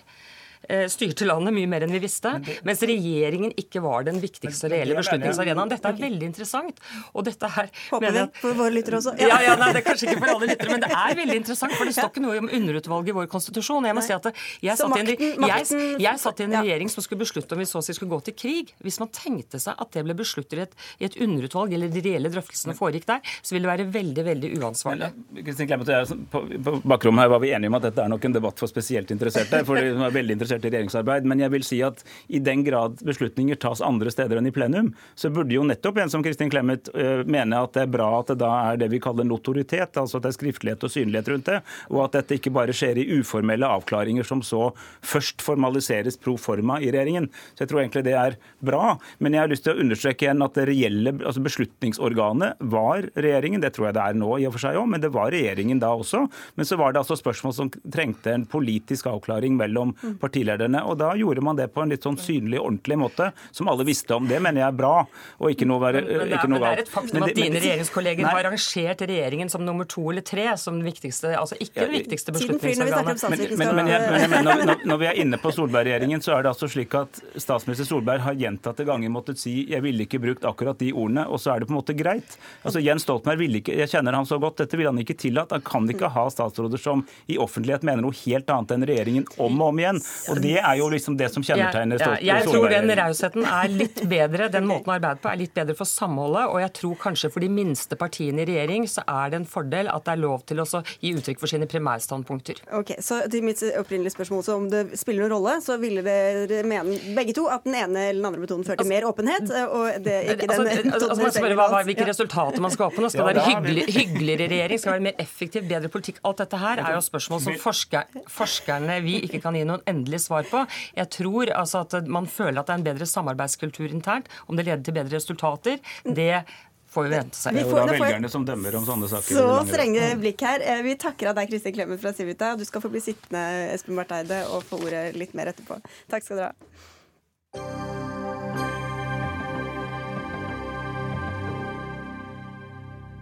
[0.91, 2.32] styrte landet mye mer enn vi visste,
[2.67, 5.72] mens regjeringen ikke var den viktigste reelle det beslutningsarenaen.
[5.72, 6.82] Dette er veldig interessant.
[7.13, 9.15] Og dette her Håper vi for våre lyttere også.
[9.19, 11.76] ja, ja, nei, det er kanskje ikke for alle lyttere, men det er veldig interessant.
[11.80, 13.88] For det står ikke noe om underutvalget i vår konstitusjon.
[13.89, 14.30] Jeg må si at
[14.65, 15.12] jeg satt, en,
[15.50, 16.63] jeg, jeg satt i en ja.
[16.65, 18.74] regjering som skulle beslutte om vi så å si skulle gå til krig.
[18.86, 22.04] Hvis man tenkte seg at det ble besluttet i et, i et underutvalg, eller de
[22.06, 25.12] reelle drøftelsene foregikk der, så ville det være veldig, veldig uansvarlig.
[25.39, 28.12] Kristin Clemet og jeg, på, på bakrommet her var vi enige om at dette er
[28.12, 29.63] nok en debatt for spesielt interesserte.
[29.67, 31.28] for Det er veldig interessant interessert i regjeringsarbeid.
[31.30, 34.94] Men jeg vil si at i den grad beslutninger tas andre steder enn i plenum,
[35.16, 38.32] så burde jo nettopp en som Kristin Clemet uh, mene at det er bra at
[38.32, 41.50] det da er det vi kaller notoritet, altså at det er skriftlighet og synlighet rundt
[41.50, 41.60] det,
[41.92, 44.70] og at dette ikke bare skjer i uformelle avklaringer som så
[45.06, 47.30] først formaliseres pro forma i regjeringen.
[47.54, 48.96] Så jeg tror egentlig det er bra.
[49.20, 53.64] Men jeg har lyst til å understreke igjen at det reelle altså beslutningsorganet var regjeringen.
[53.64, 55.82] Det tror jeg det er nå i og for seg òg, men det var regjeringen
[55.84, 56.26] da også.
[56.56, 59.94] Men så var det altså spørsmål som trengte en politisk avklaring mellom
[60.39, 60.84] partilederne.
[60.84, 64.15] Og da gjorde man det på en litt sånn synlig, ordentlig måte, som alle visste
[64.15, 64.28] om.
[64.28, 65.06] Det mener jeg er bra,
[65.39, 66.69] og ikke noe, være, men, ikke noe galt.
[66.69, 68.34] Men det er et faktum at dine regjeringskolleger nei.
[68.34, 72.36] har rangert regjeringen som nummer to eller tre som den viktigste, altså ikke det viktigste
[72.36, 73.25] beslutningsorganet.
[73.30, 76.38] Men, men, men, jeg, men jeg mener, når, når, vi er inne på Solberg-regjeringen, så
[76.38, 80.21] er det altså slik at statsminister Solberg har gjentatte ganger måttet si jeg ville ikke
[80.23, 82.38] brukt akkurat de ordene, og så er det på en måte greit.
[82.63, 85.54] Altså Jens Stoltenberg ville ikke, jeg kjenner han så godt, dette ville han ikke tillatt.
[85.56, 89.60] Han kan ikke ha statsråder som i offentlighet mener noe helt annet enn regjeringen om
[89.62, 90.02] og om igjen.
[90.30, 92.26] Og det er jo liksom det som kjennetegner Stoltenberg.
[92.26, 95.56] Ja, jeg tror den rausheten er litt bedre, den måten å arbeide på er litt
[95.56, 99.34] bedre for samholdet, og jeg tror kanskje for de minste partiene i regjering så er
[99.34, 102.63] det en fordel at det er lov til å gi uttrykk for sine primærstandpunkter.
[102.80, 106.63] Ok, så til mitt opprinnelige spørsmål, så om det spiller noen rolle, så ville dere
[106.68, 109.54] mene begge to at den ene eller den andre metoden fører til altså, mer åpenhet?
[109.70, 113.10] og det ikke altså, den altså, altså, hva, hva, Hvilke resultater man skal oppnå?
[113.12, 114.82] Skal det være hyggelig, hyggeligere regjering?
[114.82, 116.22] Skal det være mer effektiv, bedre politikk?
[116.28, 120.18] Alt dette her er jo spørsmål som forsker, forskerne vi ikke kan gi noen endelig
[120.21, 120.63] svar på.
[120.97, 124.29] Jeg tror altså at man føler at det er en bedre samarbeidskultur internt.
[124.47, 126.43] Om det leder til bedre resultater, det
[126.89, 127.55] får vi vente seg.
[127.55, 129.38] Det er jo da velgerne som dømmer om sånne saker.
[129.38, 130.65] Så strenge blikk her.
[130.65, 132.55] Eh, vi takker av deg, Kristin Clemet fra Civita.
[132.58, 135.79] Du skal få bli sittende, Espen Barth Eide, og få ordet litt mer etterpå.
[136.10, 138.09] Takk skal dere ha.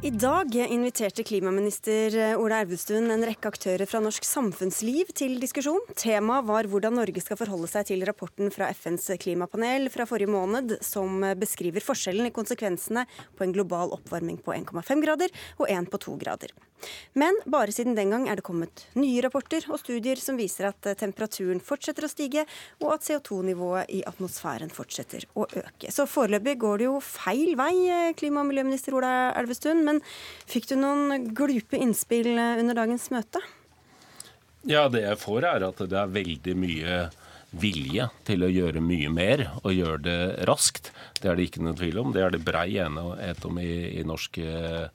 [0.03, 5.81] I dag inviterte klimaminister Ola Elvestuen en rekke aktører fra norsk samfunnsliv til diskusjon.
[5.97, 10.75] Temaet var hvordan Norge skal forholde seg til rapporten fra FNs klimapanel fra forrige måned,
[10.85, 16.03] som beskriver forskjellen i konsekvensene på en global oppvarming på 1,5 grader og en på
[16.05, 16.53] 2 grader.
[17.17, 20.89] Men bare siden den gang er det kommet nye rapporter og studier som viser at
[20.99, 22.45] temperaturen fortsetter å stige,
[22.83, 25.91] og at CO2-nivået i atmosfæren fortsetter å øke.
[25.93, 27.73] Så foreløpig går det jo feil vei,
[28.19, 29.83] klima- og miljøminister Ola Elvestuen.
[29.87, 30.01] Men
[30.49, 33.41] fikk du noen glupe innspill under dagens møte?
[34.67, 36.97] Ja, det jeg får er at det er veldig mye
[37.55, 40.91] vilje til å gjøre mye mer og gjøre det raskt.
[41.21, 42.13] Det er det ikke noe tvil om.
[42.15, 44.87] Det er det brei enighet om i, i norsk eh,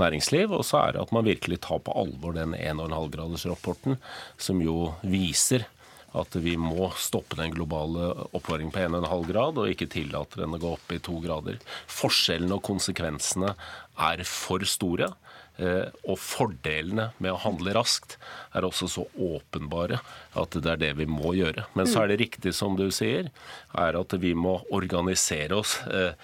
[0.00, 0.54] næringsliv.
[0.56, 3.98] Og så er det at man virkelig tar på alvor den 1,5-gradersrapporten,
[4.40, 5.68] som jo viser
[6.16, 10.60] at vi må stoppe den globale oppvarmingen på 1,5 grad, og ikke tillate den å
[10.62, 11.58] gå opp i to grader.
[11.92, 13.52] Forskjellene og konsekvensene
[14.08, 15.12] er for store.
[15.58, 18.14] Eh, og fordelene med å handle raskt
[18.54, 19.98] er også så åpenbare
[20.38, 21.64] at det er det vi må gjøre.
[21.74, 23.32] Men så er det riktig som du sier,
[23.74, 26.14] er at vi må organisere oss eh,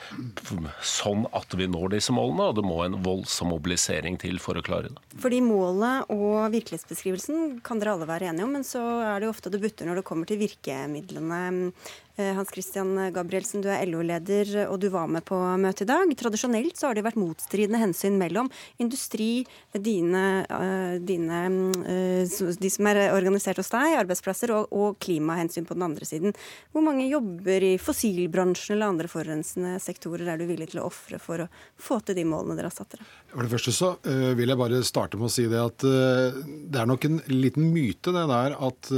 [0.87, 4.65] sånn at vi når disse målene, og det må en voldsom mobilisering til for å
[4.65, 5.03] klare det.
[5.19, 9.35] Fordi målet og virkelighetsbeskrivelsen kan dere alle være enige om, men så er det jo
[9.35, 11.73] ofte det butter når det kommer til virkemidlene.
[12.17, 16.11] Eh, Hans Christian Gabrielsen, du er LO-leder og du var med på møtet i dag.
[16.15, 18.47] Tradisjonelt så har det vært motstridende hensyn mellom
[18.79, 19.43] industri,
[19.75, 21.41] dine, eh, dine,
[21.83, 22.23] eh,
[22.55, 26.37] de som er organisert hos deg, arbeidsplasser, og, og klimahensyn på den andre siden.
[26.71, 31.19] Hvor mange jobber i fossilbransjen eller andre forurensende sektorer er du villig til å ofre
[31.19, 33.09] for å få til de målene dere har satt dere?
[33.35, 33.91] For det første så
[34.39, 38.15] vil jeg bare starte med å si det at det er nok en liten myte
[38.15, 38.91] det der at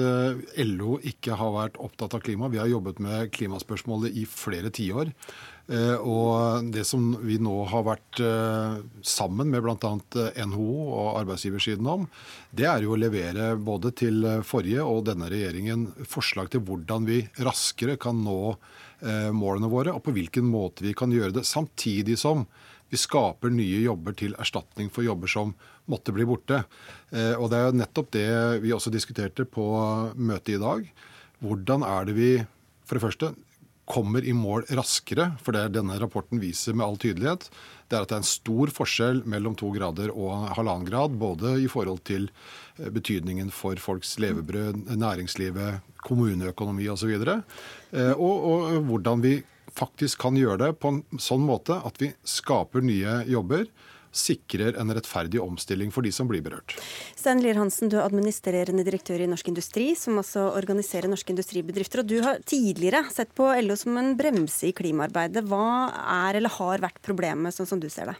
[0.68, 2.52] LO ikke har vært opptatt av klima.
[2.52, 5.14] Vi har jobbet med med klimaspørsmålet i flere tiår.
[5.66, 9.90] Eh, og det som vi nå har vært eh, sammen med bl.a.
[10.46, 12.04] NHO og arbeidsgiversiden om,
[12.54, 17.24] det er jo å levere både til forrige og denne regjeringen forslag til hvordan vi
[17.42, 22.18] raskere kan nå eh, målene våre, og på hvilken måte vi kan gjøre det, samtidig
[22.22, 22.46] som
[22.86, 25.56] vi skaper nye jobber til erstatning for jobber som
[25.90, 26.60] måtte bli borte.
[27.10, 28.28] Og Det er jo nettopp det
[28.62, 29.64] vi også diskuterte på
[30.14, 30.84] møtet i dag.
[31.42, 32.28] Hvordan er det vi
[32.86, 33.34] for det første
[33.86, 37.46] kommer i mål raskere, for det denne rapporten viser med all tydelighet,
[37.86, 41.54] det er at det er en stor forskjell mellom to grader og halvannen grad, både
[41.62, 42.26] i forhold til
[42.80, 49.36] eh, betydningen for folks levebrød, næringslivet, kommuneøkonomi osv., og, så og, og hvordan vi
[49.76, 53.66] faktisk kan gjøre det på en sånn måte at vi skaper nye jobber
[54.16, 56.76] sikrer en rettferdig omstilling for de som blir berørt.
[57.16, 62.02] Stein Lier Hansen, du er administrerende direktør i Norsk Industri, som også organiserer norske industribedrifter.
[62.02, 65.44] og Du har tidligere sett på LO som en bremse i klimaarbeidet.
[65.46, 65.66] Hva
[66.28, 68.18] er eller har vært problemet, sånn som du ser det?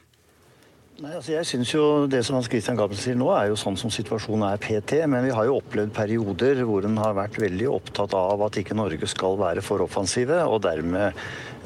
[0.97, 3.75] Nei, altså jeg synes jo Det som Hans Christian Gabriel sier nå, er jo sånn
[3.77, 5.03] som situasjonen er PT.
[5.13, 8.77] Men vi har jo opplevd perioder hvor en har vært veldig opptatt av at ikke
[8.79, 11.13] Norge skal være for offensive, og dermed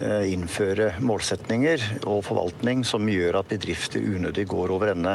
[0.03, 5.14] eh, innføre målsetninger og forvaltning som gjør at bedrifter unødig går over ende.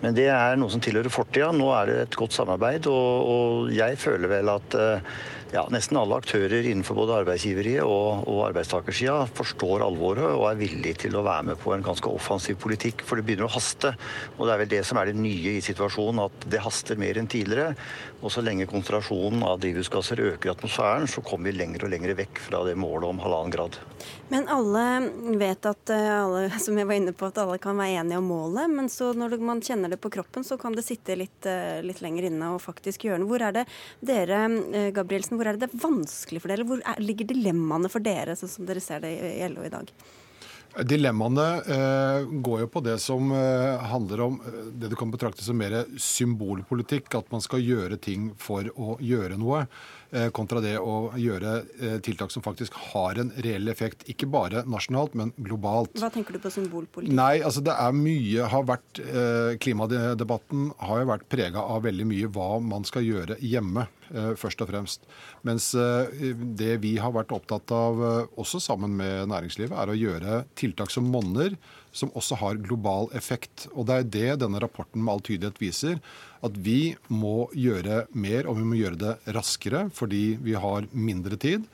[0.00, 1.50] Men det er noe som tilhører fortida.
[1.52, 5.12] Nå er det et godt samarbeid, og, og jeg føler vel at eh,
[5.50, 11.06] ja, nesten alle aktører innenfor både arbeidsgiveriet og, og arbeidstakersida forstår alvoret og er villige
[11.06, 13.92] til å være med på en ganske offensiv politikk, for det begynner å haste.
[14.36, 17.18] Og det er vel det som er det nye i situasjonen, at det haster mer
[17.18, 17.74] enn tidligere.
[18.20, 22.12] Og så lenge konsentrasjonen av drivhusgasser øker i atmosfæren, så kommer vi lenger og lenger
[22.18, 23.78] vekk fra det målet om halvannen grad.
[24.28, 24.84] Men alle
[25.40, 28.28] vet at eh, alle, som jeg var inne på, at alle kan være enige om
[28.28, 28.68] målet.
[28.76, 32.04] Men så når man kjenner det på kroppen, så kan det sitte litt, eh, litt
[32.04, 33.30] lenger inne og faktisk gjøre noe.
[33.30, 33.66] Hvor er det
[34.04, 34.44] dere,
[34.76, 36.68] eh, Gabrielsen, hvor er det det er vanskelig for dere?
[36.68, 39.92] Hvor er, ligger dilemmaene for dere, sånn som dere ser det i LO i dag?
[40.78, 45.42] Dilemmaene eh, går jo på det som eh, handler om eh, det du kan betrakte
[45.42, 47.10] som mer symbolpolitikk.
[47.18, 49.64] At man skal gjøre ting for å gjøre noe.
[50.10, 54.02] Eh, kontra det å gjøre eh, tiltak som faktisk har en reell effekt.
[54.10, 55.94] Ikke bare nasjonalt, men globalt.
[56.02, 57.14] Hva tenker du på symbolpolitikk?
[57.14, 62.08] Nei, altså det er mye har vært, eh, Klimadebatten har jo vært prega av veldig
[62.10, 65.04] mye hva man skal gjøre hjemme, først og fremst.
[65.46, 68.00] Mens det vi har vært opptatt av,
[68.34, 71.54] også sammen med næringslivet, er å gjøre tiltak som monner
[71.92, 73.68] som også har global effekt.
[73.74, 76.00] Og Det er det denne rapporten med all tydelighet viser.
[76.46, 81.36] At vi må gjøre mer, og vi må gjøre det raskere fordi vi har mindre
[81.40, 81.66] tid.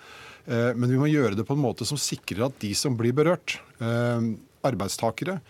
[0.46, 3.14] Eh, men vi må gjøre det på en måte som sikrer at de som blir
[3.16, 4.32] berørt, eh,
[4.66, 5.40] arbeidstakere,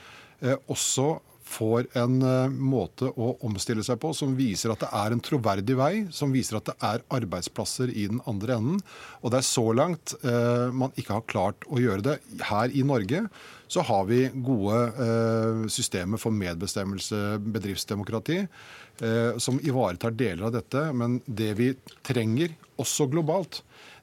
[0.41, 2.19] eh, også får en
[2.59, 6.57] måte å omstille seg på som viser at det er en troverdig vei, som viser
[6.59, 8.81] at det er arbeidsplasser i den andre enden.
[9.23, 10.17] Og det er så langt
[10.75, 12.17] man ikke har klart å gjøre det
[12.51, 13.29] her i Norge
[13.71, 18.41] så har vi gode systemer for medbestemmelse, bedriftsdemokrati,
[19.43, 20.81] som ivaretar deler av dette.
[20.97, 21.67] Men det vi
[22.07, 23.61] trenger, også globalt,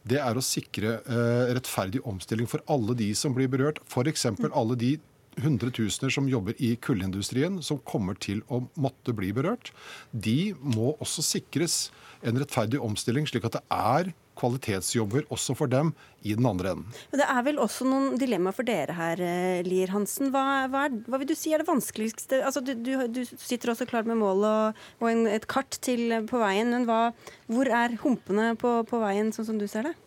[0.08, 3.80] det er å sikre eh, rettferdig omstilling for alle de som blir berørt.
[3.88, 4.28] F.eks.
[4.52, 4.98] alle de
[5.42, 9.72] hundretusener som jobber i kullindustrien, som kommer til å måtte bli berørt.
[10.12, 11.88] De må også sikres
[12.24, 15.92] en rettferdig omstilling, slik at det er kvalitetsjobber også for dem
[16.24, 17.00] i den andre enden.
[17.12, 20.32] Men Det er vel også noen dilemmaer for dere her, eh, Lier Hansen.
[20.34, 22.44] Hva, hva, er, hva, vil du si er det vanskeligste?
[22.44, 26.10] Altså, du, du, du sitter også klar med mål og, og en, et kart til
[26.30, 27.12] på veien, men hva,
[27.52, 29.98] hvor er humpene på, på veien, sånn som du ser det?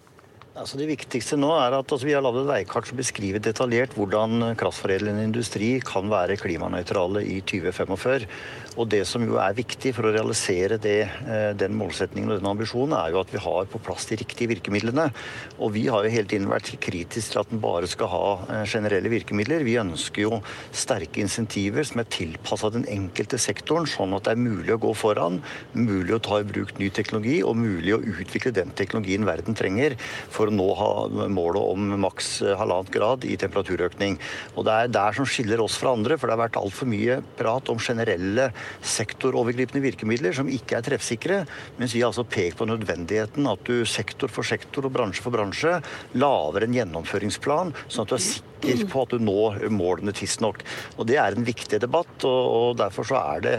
[0.56, 3.92] Altså det viktigste nå er at altså, Vi har laget et veikart som beskriver detaljert
[3.96, 8.24] hvordan kraftforedlende industri kan være klimanøytrale i 2045.
[8.76, 12.50] Og Det som jo er viktig for å realisere det, eh, den målsettingen og den
[12.50, 15.12] ambisjonen, er jo at vi har på plass de riktige virkemidlene.
[15.58, 18.64] Og Vi har jo hele tiden vært kritisk til at en bare skal ha eh,
[18.64, 19.64] generelle virkemidler.
[19.64, 24.44] Vi ønsker jo sterke insentiver som er tilpassa den enkelte sektoren, sånn at det er
[24.44, 28.52] mulig å gå foran, mulig å ta i bruk ny teknologi og mulig å utvikle
[28.52, 29.96] den teknologien verden trenger
[30.28, 34.18] for å nå ha målet om maks halvannet grad i temperaturøkning.
[34.56, 37.22] Og Det er der som skiller oss fra andre, for det har vært altfor mye
[37.36, 41.42] prat om generelle sektorovergripende virkemidler som ikke er treffsikre,
[41.80, 45.34] mens vi har altså pekt på nødvendigheten at du sektor for sektor og bransje for
[45.34, 45.78] bransje
[46.18, 50.62] lager en gjennomføringsplan, sånn at du er sikker på at du når målene tidsnok.
[50.96, 53.56] Og Det er en viktig debatt, og derfor så er det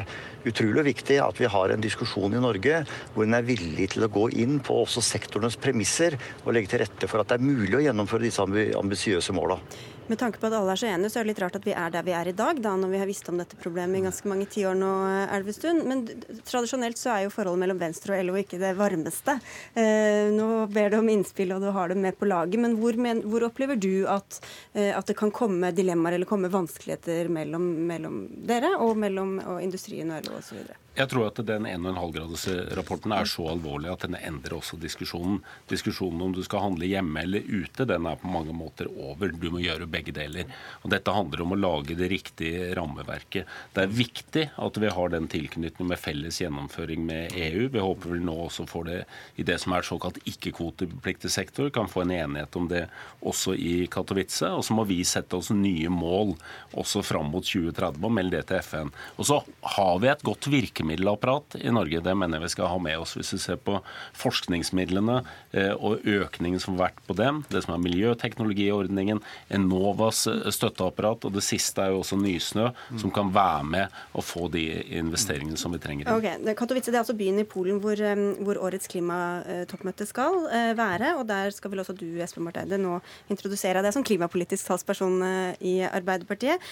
[0.47, 2.81] utrolig viktig at vi har en diskusjon i Norge
[3.13, 6.83] hvor en er villig til å gå inn på også sektorenes premisser og legge til
[6.85, 8.43] rette for at det er mulig å gjennomføre disse
[8.79, 9.59] ambisiøse måla.
[10.07, 11.73] Med tanke på at alle er så enige, så er det litt rart at vi
[11.75, 14.05] er der vi er i dag, da, når vi har visst om dette problemet i
[14.05, 14.91] ganske mange tiår nå,
[15.35, 15.81] Elvestuen.
[15.89, 16.05] Men
[16.47, 19.35] tradisjonelt så er jo forholdet mellom Venstre og LO ikke det varmeste.
[19.75, 22.55] Eh, nå ber du om innspill, og du har det med på laget.
[22.63, 24.39] Men hvor, men, hvor opplever du at,
[24.73, 29.63] eh, at, det kan komme dilemmaer eller komme vanskeligheter mellom, mellom dere og mellom og
[29.63, 30.86] industrien og LO osv.?
[30.97, 35.43] Jeg tror at den 1,5-gradersrapporten er så alvorlig at den endrer også diskusjonen.
[35.69, 39.29] Diskusjonen om du skal handle hjemme eller ute, den er på mange måter over.
[39.29, 40.49] Du må gjøre begge deler.
[40.81, 43.45] Og Dette handler om å lage det riktige rammeverket.
[43.75, 47.67] Det er viktig at vi har den tilknytningen med felles gjennomføring med EU.
[47.75, 48.97] Vi håper vi nå også får det
[49.37, 52.87] i det som er såkalt ikke-kvotepliktig sektor, kan få en enighet om det
[53.21, 54.49] også i Katowice.
[54.49, 56.33] Og så må vi sette oss nye mål
[56.73, 58.93] også fram mot 2030 og melde det til FN.
[59.21, 59.41] Og så
[59.77, 62.01] har vi et godt virkemiddel virkemiddelapparat i Norge.
[62.01, 63.15] Det mener jeg vi skal ha med oss.
[63.17, 63.79] Hvis vi ser på
[64.17, 65.21] forskningsmidlene
[65.51, 71.25] eh, og økningen som har vært på dem, det som er miljøteknologiordningen, Enovas eh, støtteapparat,
[71.27, 74.65] og det siste er jo også Nysnø, som kan være med og få de
[74.97, 76.11] investeringene som vi trenger.
[76.13, 76.39] Okay.
[76.57, 80.45] Katowice det er altså byen i Polen hvor, eh, hvor årets klimatoppmøte skal
[80.77, 81.15] være.
[81.17, 82.99] og Der skal vel også du Espen Barth Eide, nå
[83.31, 85.19] introdusere deg som klimapolitisk talsperson
[85.61, 86.63] i Arbeiderpartiet.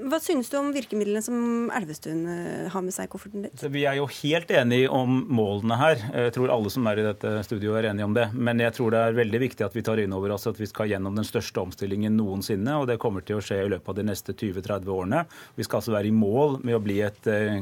[0.00, 3.64] Hva synes du om virkemidlene som Elvestuen eh, har med seg i kofferten ditt?
[3.72, 6.04] Vi er jo helt enige om målene her.
[6.24, 8.28] Jeg tror alle som er i dette studioet er enige om det.
[8.32, 10.68] Men jeg tror det er veldig viktig at vi tar inn over oss at vi
[10.70, 12.78] skal gjennom den største omstillingen noensinne.
[12.80, 15.24] Og det kommer til å skje i løpet av de neste 20-30 årene.
[15.58, 17.60] Vi skal altså være i mål med å bli et eh,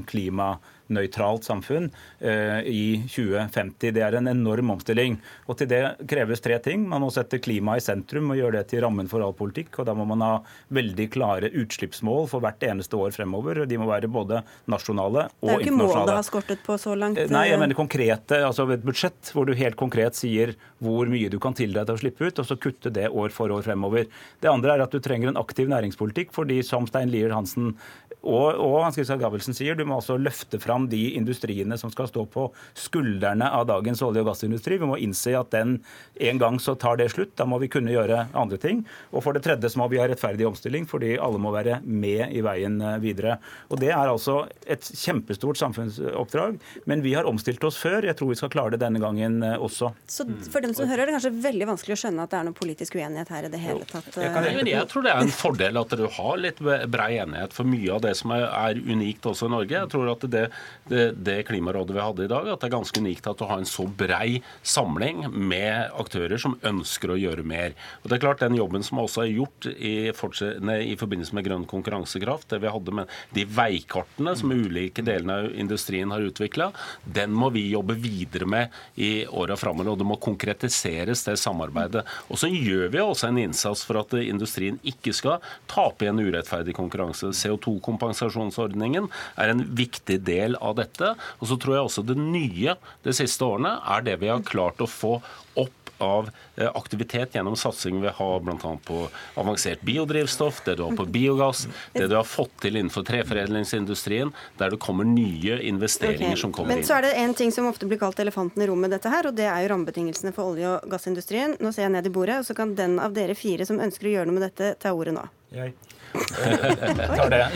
[0.89, 3.93] klima nøytralt samfunn eh, i 2050.
[3.93, 5.19] Det er en enorm omstilling.
[5.47, 6.87] Og Til det kreves tre ting.
[6.89, 9.79] Man må sette klimaet i sentrum og gjøre det til rammen for all politikk.
[9.79, 10.33] og Da må man ha
[10.75, 13.67] veldig klare utslippsmål for hvert eneste år fremover.
[13.67, 15.49] De må være både nasjonale og internasjonale.
[15.49, 17.23] Det er jo ikke mål det har skortet på så langt.
[17.31, 21.39] Nei, jeg mener konkrete, altså et budsjett hvor du helt konkret sier hvor mye du
[21.43, 24.07] kan tildele deg til å slippe ut, og så kutte det år for år fremover.
[24.41, 27.75] Det andre er at du trenger en aktiv næringspolitikk, fordi som Stein Lier Hansen
[28.19, 32.07] og, og Hans Christian Gabelsen sier, du må altså løfte fram de industriene som skal
[32.09, 32.47] stå på
[32.79, 34.79] skuldrene av dagens olje- og gassindustri.
[34.79, 35.81] Vi må innse at den
[36.21, 37.35] en gang så tar det slutt.
[37.37, 38.85] Da må vi kunne gjøre andre ting.
[39.11, 42.35] Og for det tredje så må vi ha rettferdig omstilling, fordi alle må være med
[42.35, 43.39] i veien eh, videre.
[43.73, 48.07] Og Det er altså et kjempestort samfunnsoppdrag, men vi har omstilt oss før.
[48.07, 49.93] Jeg tror vi skal klare det denne gangen eh, også.
[50.07, 52.49] Så for dem som hører, er det kanskje veldig vanskelig å skjønne at det er
[52.49, 54.11] noe politisk uenighet her i det hele tatt?
[54.15, 57.55] Jeg, kan, eh, jeg tror det er en fordel at du har litt brei enighet.
[57.57, 59.77] For mye av det som er, er unikt også i Norge.
[59.79, 60.45] Jeg tror at det,
[60.89, 63.61] det, det, klimarådet vi hadde i dag, at det er ganske unikt at du har
[63.61, 67.77] en så brei samling med aktører som ønsker å gjøre mer.
[68.03, 71.67] Og det er klart Den jobben som også er gjort i, i forbindelse med grønn
[71.69, 76.71] konkurransekraft, det vi hadde med de veikartene som ulike delene av industrien har utvikla,
[77.05, 79.93] den må vi jobbe videre med i åra framover.
[79.93, 82.05] Og det må konkretiseres, det samarbeidet.
[82.29, 86.21] Og så gjør vi også en innsats for at industrien ikke skal tape i en
[86.21, 87.33] urettferdig konkurranse.
[87.37, 89.09] CO2-kompensasjonsordningen
[89.39, 91.15] er en viktig del av dette.
[91.39, 94.83] Og så tror jeg også det nye de siste årene er det vi har klart
[94.85, 95.19] å få
[95.59, 98.79] opp av eh, aktivitet gjennom satsing vi har bl.a.
[98.85, 104.33] på avansert biodrivstoff, det du har på biogass, det du har fått til innenfor treforedlingsindustrien,
[104.59, 106.41] der det kommer nye investeringer okay.
[106.41, 106.83] som kommer inn.
[106.83, 109.31] Men så er det en ting som ofte blir kalt elefanten i rommet, dette her,
[109.31, 111.59] og det er jo rammebetingelsene for olje- og gassindustrien.
[111.59, 114.11] Nå ser jeg ned i bordet, og så kan den av dere fire som ønsker
[114.11, 115.27] å gjøre noe med dette, ta ordet nå.
[115.55, 115.75] Jeg.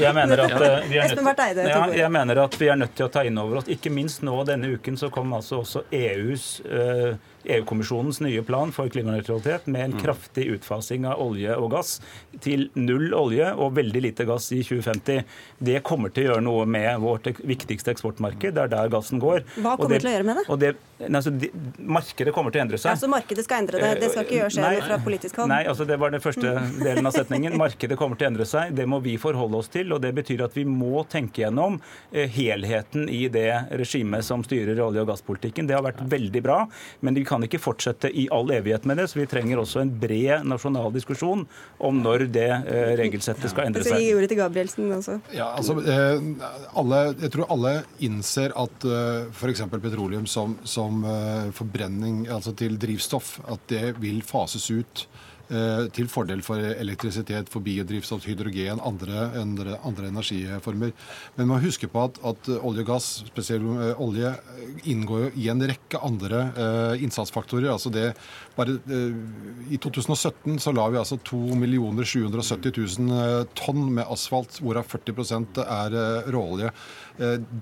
[0.02, 3.06] Jeg mener, at, uh, vi er nødt, ja, jeg mener at vi er nødt til
[3.06, 3.70] å ta inn over oss.
[3.72, 7.14] Ikke minst nå denne uken så kom altså også EUs uh,
[7.44, 10.02] EU-kommisjonens nye plan for klimanøytralitet med en mm.
[10.02, 11.96] kraftig utfasing av olje og gass
[12.44, 15.22] til null olje og veldig lite gass i 2050.
[15.58, 18.54] Det kommer til å gjøre noe med vårt viktigste eksportmarked.
[18.56, 19.44] Det er der gassen går.
[19.58, 20.58] Hva kommer det, til å gjøre med det?
[20.62, 22.94] det altså, de, markedet kommer til å endre seg.
[22.94, 23.92] Ja, Så markedet skal endre det?
[24.02, 25.52] Det skal ikke gjøre seg fra politisk hold?
[25.52, 26.54] Nei, altså det var den første
[26.86, 27.56] delen av setningen.
[27.60, 28.74] Markedet kommer til å endre seg.
[28.78, 29.92] Det må vi forholde oss til.
[29.94, 31.80] og Det betyr at vi må tenke gjennom
[32.12, 35.68] eh, helheten i det regimet som styrer olje- og gasspolitikken.
[35.68, 36.60] Det har vært veldig bra.
[37.00, 39.94] men vi kan ikke fortsette i all evighet med det, så vi trenger også en
[40.02, 41.46] bred nasjonal diskusjon
[41.80, 43.96] om når det eh, regelsettet skal endre seg.
[43.96, 45.18] Så gi ordet til Gabrielsen også.
[45.32, 46.20] Ja, altså, eh,
[46.82, 47.74] alle, jeg tror alle
[48.04, 49.64] innser at uh, f.eks.
[49.72, 51.00] petroleum som, som
[51.56, 55.31] forbrenning, altså til drivstoff, at det vil fases ut Eh,
[55.92, 60.92] til fordel for elektrisitet, for biodrivstoff, hydrogen, andre, andre, andre energiformer.
[61.36, 64.32] Men man må huske på at, at olje og gass, spesielt eh, olje,
[64.88, 67.70] inngår i en rekke andre uh, innsatsfaktorer.
[67.72, 68.10] Altså det,
[68.56, 74.88] bare, uh, I 2017 så la vi altså 2 770 000 tonn med asfalt, hvorav
[74.88, 76.72] 40 er uh, råolje.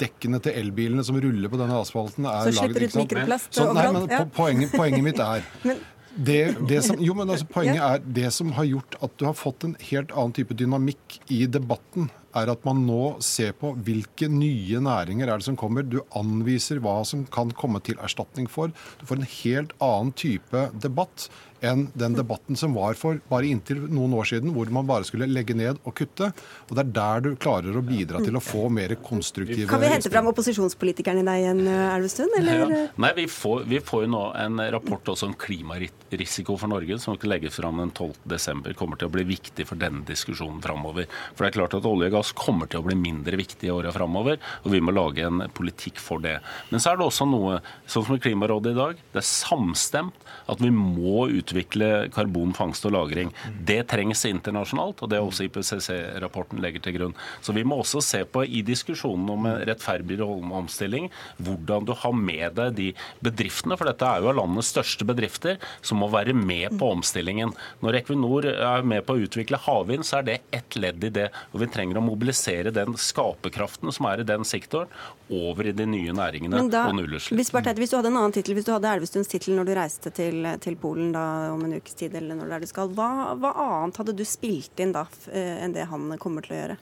[0.00, 4.06] Dekkene til elbilene som ruller på denne asfalten, er så laget ut mikroplast nei, men,
[4.08, 4.22] ja.
[4.30, 5.42] poenget, poenget mitt er
[6.16, 9.36] det, det som, jo, men altså, Poenget er det som har gjort at du har
[9.38, 14.28] fått en helt annen type dynamikk i debatten, er at man nå ser på hvilke
[14.30, 15.86] nye næringer er det som kommer.
[15.86, 18.74] Du anviser hva som kan komme til erstatning for.
[19.00, 21.28] Du får en helt annen type debatt
[21.60, 25.28] enn den debatten som var for bare inntil noen år siden, hvor man bare skulle
[25.30, 26.30] legge ned og kutte.
[26.68, 29.90] Og Det er der du klarer å bidra til å få mer konstruktive Kan vi
[29.92, 32.32] hente fram opposisjonspolitikeren i deg igjen, Elvestuen?
[32.40, 32.68] Ja.
[33.00, 37.18] Nei, vi får, vi får, jo nå en rapport også om klimarisiko for Norge, som
[37.18, 38.72] skal legges fram den 12.12.
[38.78, 41.08] Kommer til å bli viktig for denne diskusjonen framover.
[41.34, 43.74] For det er klart at olje og gass kommer til å bli mindre viktig i
[43.74, 46.38] åra framover, og vi må lage en politikk for det.
[46.70, 50.26] Men så er det også noe, sånn som i Klimarådet i dag, det er samstemt
[50.50, 53.32] at vi må utvikle karbonfangst og -lagring.
[53.64, 57.14] Det trengs internasjonalt, og det er også IPCC-rapporten legger til grunn.
[57.40, 62.54] Så vi må også se på i diskusjonen om rettferdig omstilling hvordan du har med
[62.56, 62.88] deg de
[63.22, 67.54] bedriftene, for dette er jo av landets største bedrifter, som må være med på omstillingen.
[67.84, 71.28] Når Equinor er med på å utvikle havvind, så er det ett ledd i det.
[71.52, 74.90] og Vi trenger å mobilisere den skaperkraften som er i den sektoren,
[75.30, 77.38] over i de nye næringene da, og nullutslipp.
[77.38, 80.10] Hvis, hvis, du hadde en annen titel, hvis du hadde Elvestuens tittel når du reiste
[80.14, 81.24] til til, Polen da,
[81.54, 82.94] om en ukes tid, eller når det er du skal.
[82.96, 83.10] Hva,
[83.40, 86.78] hva, annet hadde du spilt inn da eh, enn det han kommer til å gjøre?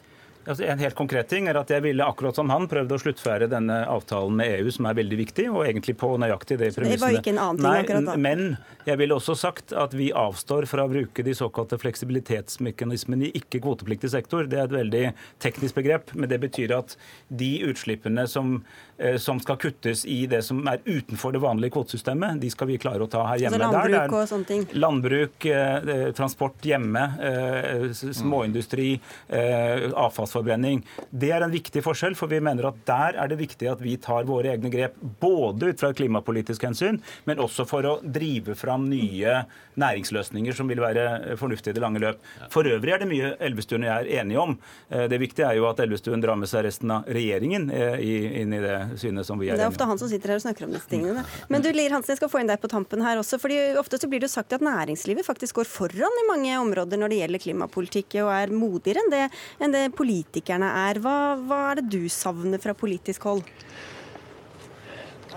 [0.49, 3.49] Altså, en helt konkret ting er at Jeg ville akkurat som han prøvd å sluttføre
[3.53, 6.97] denne avtalen med EU, som er veldig viktig, og egentlig på nøyaktig det premissene.
[6.97, 8.17] Det var jo ikke en annen ting Nei, akkurat da.
[8.17, 8.45] Men
[8.89, 14.11] jeg ville også sagt at vi avstår fra å bruke de såkalte fleksibilitetsmekanismene i ikke-kvotepliktig
[14.15, 14.49] sektor.
[14.49, 15.05] Det er et veldig
[15.45, 16.97] teknisk begrep, men det betyr at
[17.29, 18.63] de utslippene som,
[18.99, 22.79] eh, som skal kuttes i det som er utenfor det vanlige kvotesystemet, de skal vi
[22.81, 23.59] klare å ta her hjemme.
[23.59, 24.67] Altså Der det er- landbruk og sånne ting.
[24.73, 29.91] Landbruk, eh, transport hjemme, eh, småindustri, eh,
[30.39, 30.85] avfallsforbrenning.
[31.11, 33.97] Det er en viktig forskjell, for vi mener at der er det viktig at vi
[33.97, 34.97] tar våre egne grep.
[35.21, 39.45] Både ut fra et klimapolitisk hensyn, men også for å drive fram nye
[39.79, 42.23] næringsløsninger som vil være fornuftige i det lange løp.
[42.51, 44.57] For øvrig er det mye Elvestuen og jeg er enige om.
[44.91, 47.99] Eh, Det viktige er jo at Elvestuen drar med seg resten av regjeringen eh,
[48.43, 50.45] inn i det synet som vi er Det er ofte han som sitter her og
[50.45, 51.25] snakker om disse tingene.
[51.49, 53.39] Men du, Lier Hansen, jeg skal få inn deg på tampen her også.
[53.41, 56.99] fordi Ofte så blir det jo sagt at næringslivet faktisk går foran i mange områder
[56.99, 59.25] når det gjelder klimapolitikk, og er modigere enn det,
[59.63, 59.85] enn det
[60.29, 61.01] politikerne er.
[61.01, 63.43] Hva, hva er det du savner fra politisk hold?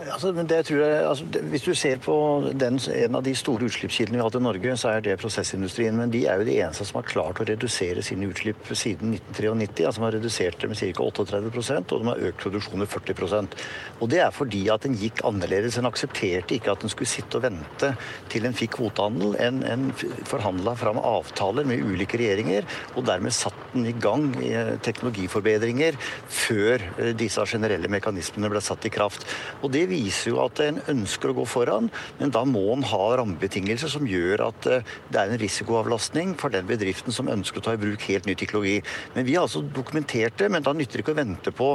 [0.01, 2.15] Altså, men det tror jeg, altså, det, hvis du ser på
[2.57, 5.97] den, en av de store utslippskildene vi har hatt i Norge, så er det prosessindustrien.
[5.97, 9.85] Men de er jo de eneste som har klart å redusere sine utslipp siden 1993.
[9.85, 11.05] altså De har redusert det med ca.
[11.21, 13.57] 38% og de har økt produksjonen med 40%
[13.99, 15.77] Og Det er fordi at en gikk annerledes.
[15.77, 17.93] En aksepterte ikke at en skulle sitte og vente
[18.33, 19.37] til en fikk kvotehandel.
[19.43, 19.85] En, en
[20.25, 25.97] forhandla fram avtaler med ulike regjeringer, og dermed satte en i gang i teknologiforbedringer
[26.31, 29.27] før eh, disse generelle mekanismene ble satt i kraft.
[29.61, 31.89] Og Det viser jo at en ønsker å gå foran,
[32.19, 36.53] men da må en ha rammebetingelser som gjør at eh, det er en risikoavlastning for
[36.53, 38.79] den bedriften som ønsker å ta i bruk helt ny teknologi.
[39.15, 41.71] Men vi har altså dokumentert det, men da nytter det ikke å vente på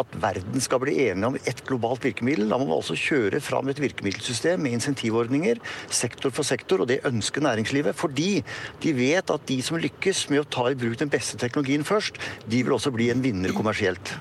[0.00, 2.48] at verden skal bli enige om ett globalt virkemiddel.
[2.50, 5.62] Da må man altså kjøre fram et virkemiddelsystem med insentivordninger,
[5.92, 7.98] sektor for sektor, og det ønsker næringslivet.
[7.98, 8.42] Fordi
[8.82, 12.20] de vet at de som lykkes med å ta i bruk den beste teknologien først,
[12.46, 14.16] de vil også bli en vinner kommersielt.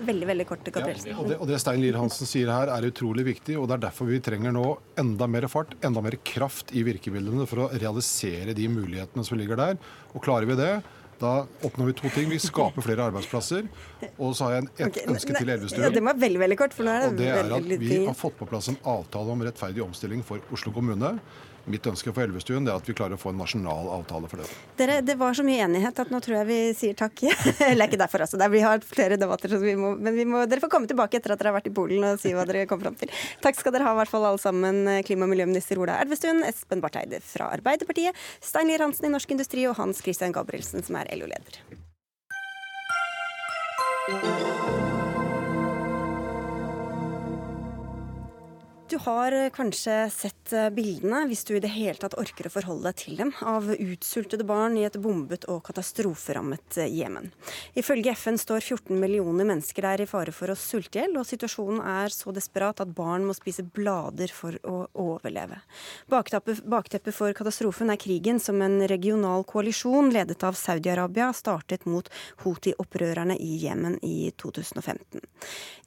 [0.00, 0.84] Veldig veldig kort, Ja,
[1.18, 3.58] og, det, og det Stein Lier Hansen sier her, er utrolig viktig.
[3.60, 4.64] og Det er derfor vi trenger nå
[5.00, 9.60] enda mer fart, enda mer kraft i virkemidlene for å realisere de mulighetene som ligger
[9.60, 9.76] der.
[10.14, 10.72] Og klarer vi det,
[11.20, 12.30] da oppnår vi to ting.
[12.32, 13.68] Vi skaper flere arbeidsplasser.
[14.16, 16.04] Og så har jeg en, et okay, ønske til Ja, det Elvestuen.
[16.08, 18.38] var veldig veldig kort, for nå er Og det, det er at vi har fått
[18.40, 21.18] på plass en avtale om rettferdig omstilling for Oslo kommune.
[21.70, 24.48] Mitt ønske for Elvestuen er at vi klarer å få en nasjonal avtale for det.
[24.80, 27.22] Dere, det var så mye enighet at nå tror jeg vi sier takk.
[27.70, 28.40] Eller ikke derfor, altså.
[28.50, 31.42] Vi har flere debatter, vi må, men vi må, dere får komme tilbake etter at
[31.42, 33.12] dere har vært i Polen og si hva dere kom fram til.
[33.44, 34.82] Takk skal dere ha, i hvert fall alle sammen.
[35.06, 39.36] Klima- og miljøminister Ola Elvestuen, Espen Barth Eide fra Arbeiderpartiet, Stein Lier Hansen i Norsk
[39.36, 41.60] Industri og Hans Christian Gabrielsen, som er LO-leder.
[48.90, 52.50] Du har eh, kanskje sett eh, bildene, hvis du i det hele tatt orker å
[52.50, 57.28] forholde deg til dem, av utsultede barn i et bombet og katastroferammet eh, Jemen.
[57.78, 61.28] Ifølge FN står 14 millioner mennesker der i fare for å sulte i hjel, og
[61.28, 65.60] situasjonen er så desperat at barn må spise blader for å overleve.
[66.10, 72.10] Bakteppet bakteppe for katastrofen er krigen som en regional koalisjon ledet av Saudi-Arabia startet mot
[72.42, 75.22] Houthi-opprørerne i Jemen i 2015.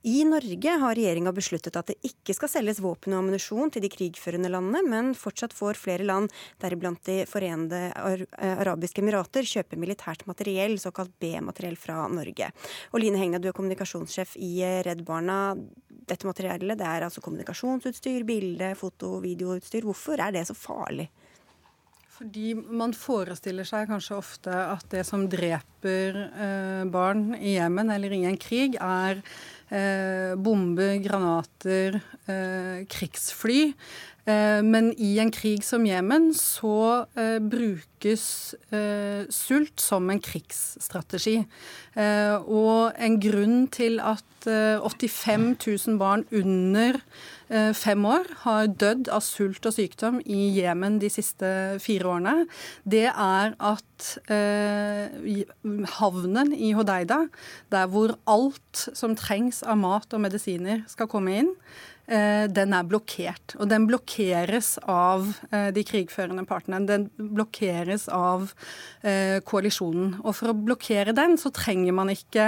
[0.07, 3.91] I Norge har regjeringa besluttet at det ikke skal selges våpen og ammunisjon til de
[3.91, 6.31] krigførende landene, men fortsatt får flere land,
[6.61, 12.51] deriblant De forente arabiske emirater, kjøpe militært materiell, såkalt B-materiell, fra Norge.
[12.93, 14.53] Og Line Hegna, du er kommunikasjonssjef i
[14.85, 15.55] Redd Barna.
[16.03, 19.85] Dette materiellet det er altså kommunikasjonsutstyr, bilde, foto, videoutstyr.
[19.87, 21.09] Hvorfor er det så farlig?
[22.14, 28.14] Fordi man forestiller seg kanskje ofte at det som dreper eh, barn i Jemen eller
[28.14, 29.24] i en krig, er
[29.74, 31.97] eh, bomber, granater,
[32.30, 33.74] eh, krigsfly.
[34.24, 41.41] Eh, men i en krig som Jemen så eh, brukes eh, sult som en krigsstrategi.
[41.93, 47.01] Og en grunn til at eh, 85 000 barn under
[47.78, 51.45] fem år har dødd av sult og sykdom i Jemen de siste
[51.84, 52.47] fire årene,
[52.89, 55.43] det er at eh,
[55.99, 57.19] havnen i Hodeida,
[57.69, 61.51] der hvor alt som trengs av mat og medisiner skal komme inn,
[62.05, 63.55] den er blokkert.
[63.59, 66.81] Og den blokkeres av eh, de krigførende partene.
[66.87, 68.49] Den blokkeres av
[69.07, 70.17] eh, koalisjonen.
[70.23, 72.47] Og for å blokkere den, så trenger man ikke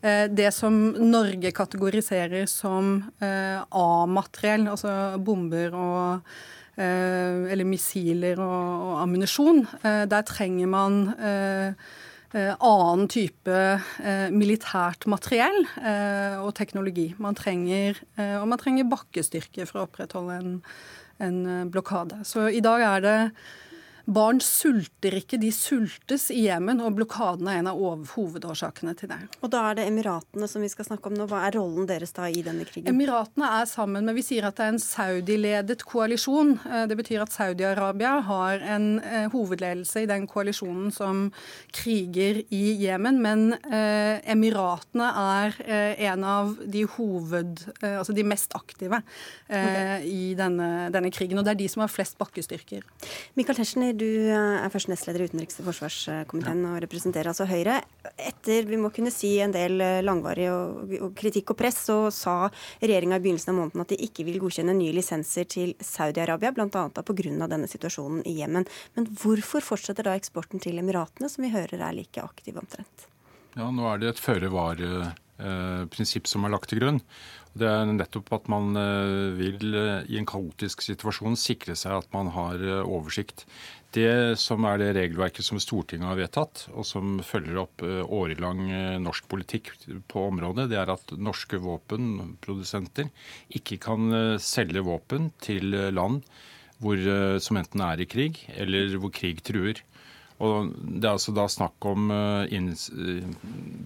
[0.00, 6.32] eh, det som Norge kategoriserer som eh, A-materiell, altså bomber og
[6.76, 9.64] eh, eller missiler og, og ammunisjon.
[9.82, 12.02] Eh, der trenger man eh, eh,
[12.34, 13.58] annen type
[14.02, 17.12] eh, militært materiell eh, og teknologi.
[17.22, 20.56] Man trenger, eh, og man trenger bakkestyrke for å opprettholde en,
[21.22, 22.22] en eh, blokade.
[22.26, 23.18] Så i dag er det
[24.04, 26.82] barn sulter ikke, de sultes i Jemen.
[26.84, 27.80] Og blokaden er en av
[28.14, 29.20] hovedårsakene til det.
[29.40, 31.28] Og da er det Emiratene som vi skal snakke om nå.
[31.30, 32.90] Hva er rollen deres da i denne krigen?
[32.92, 36.56] Emiratene er sammen med Vi sier at det er en Saudi-ledet koalisjon.
[36.68, 41.26] Eh, det betyr at Saudi-Arabia har en eh, hovedledelse i den koalisjonen som
[41.74, 43.22] kriger i Jemen.
[43.24, 45.58] Men eh, Emiratene er
[46.10, 47.64] en av de hoved...
[47.84, 48.98] Altså de mest aktive
[49.46, 50.04] okay.
[50.08, 51.38] i denne, denne krigen.
[51.38, 52.84] Og det er de som har flest bakkestyrker.
[53.38, 56.72] Michael Tetzschner, du er først nestleder i utenriks- og forsvarskomiteen ja.
[56.72, 57.78] og representerer altså Høyre.
[58.18, 62.36] Etter vi må kunne si en del langvarig og, og kritikk og press, så sa
[62.82, 66.68] regjeringa i begynnelsen av måneden at de ikke vil godkjenne nye lisenser til Saudi-Arabia, bl.a.
[66.68, 67.48] pga.
[67.48, 68.68] denne situasjonen i Jemen.
[68.98, 73.08] Men hvorfor fortsetter da eksporten til Emiratene, som vi hører er like aktiv omtrent?
[73.54, 74.50] Ja, Nå er det et føre
[75.38, 77.00] var-prinsipp som er lagt til grunn.
[77.54, 82.08] Det er nettopp at man eh, vil eh, i en kaotisk situasjon sikre seg at
[82.14, 83.44] man har eh, oversikt.
[83.94, 88.64] Det som er det regelverket som Stortinget har vedtatt, og som følger opp årelang
[88.98, 89.70] norsk politikk
[90.10, 93.06] på området, det er at norske våpenprodusenter
[93.54, 94.10] ikke kan
[94.42, 96.24] selge våpen til land
[96.82, 96.98] hvor,
[97.38, 99.78] som enten er i krig, eller hvor krig truer.
[100.42, 103.22] Og Det er altså da snakk om eh, inns, eh,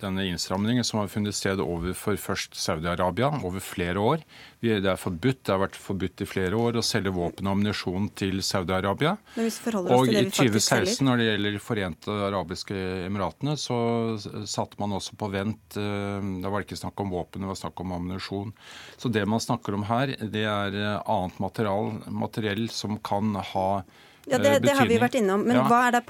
[0.01, 4.25] denne innstramningen som har funnet sted overfor først Saudi-Arabia over flere år.
[4.63, 8.09] Det er forbudt, det har vært forbudt i flere år å selge våpen og ammunisjon
[8.19, 9.19] til Saudi-Arabia.
[9.37, 13.79] Og i 2016, når det gjelder Forente arabiske emiratene, så
[14.49, 17.61] satte man også på vent eh, Da var det ikke snakk om våpen, det var
[17.61, 18.57] snakk om ammunisjon.
[18.97, 23.71] Så det man snakker om her, det er annet material, materiell som kan ha
[24.31, 25.45] ja, det, det, har vi vært innom.
[25.47, 25.65] Men ja.
[25.69, 26.03] hva er det,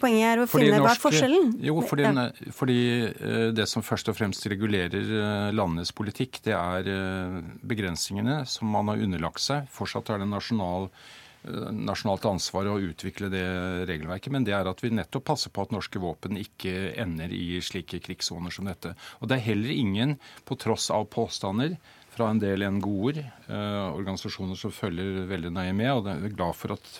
[0.00, 1.50] poenget er å fordi finne norsk, hva er forskjellen?
[1.64, 2.26] Jo, fordi, ja.
[2.54, 8.42] fordi, eh, det som først og fremst regulerer eh, landenes politikk, det er eh, begrensningene
[8.50, 9.68] som man har underlagt seg.
[9.74, 10.90] Fortsatt er det nasjonal,
[11.44, 13.44] nasjonalt ansvar å utvikle det
[13.90, 17.58] regelverket, men det er at vi nettopp passer på at norske våpen ikke ender i
[17.64, 18.94] slike krigssoner som dette.
[19.20, 20.16] Og det er heller ingen,
[20.48, 21.76] på tross av påstander,
[22.14, 23.18] fra en del NGO-er,
[23.50, 26.92] organisasjoner som følger veldig nøye med, og er glad for at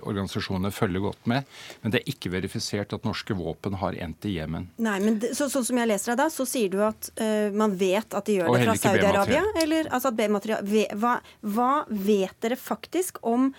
[0.00, 1.46] organisasjonene følger godt med.
[1.82, 4.68] Men det er ikke verifisert at norske våpen har endt i Jemen.
[4.76, 7.48] Nei, men det, så, Sånn som jeg leser deg da, så sier du at uh,
[7.56, 9.42] man vet at de gjør det fra Saudi-Arabia?
[9.62, 10.68] Eller altså at B-material
[11.00, 13.50] hva, hva vet dere faktisk om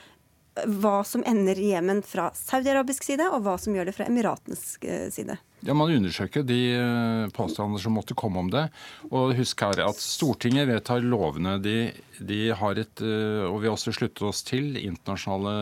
[0.66, 4.64] hva som ender i Jemen fra saudi-arabisk side, og hva som gjør det fra Emiratenes
[4.82, 5.38] eh, side?
[5.66, 8.68] Ja, Man undersøker de eh, påstander som måtte komme om det.
[9.12, 11.58] Og husk her at Stortinget vedtar lovene.
[11.64, 15.56] De, de har et, eh, og vi har også sluttet oss til internasjonale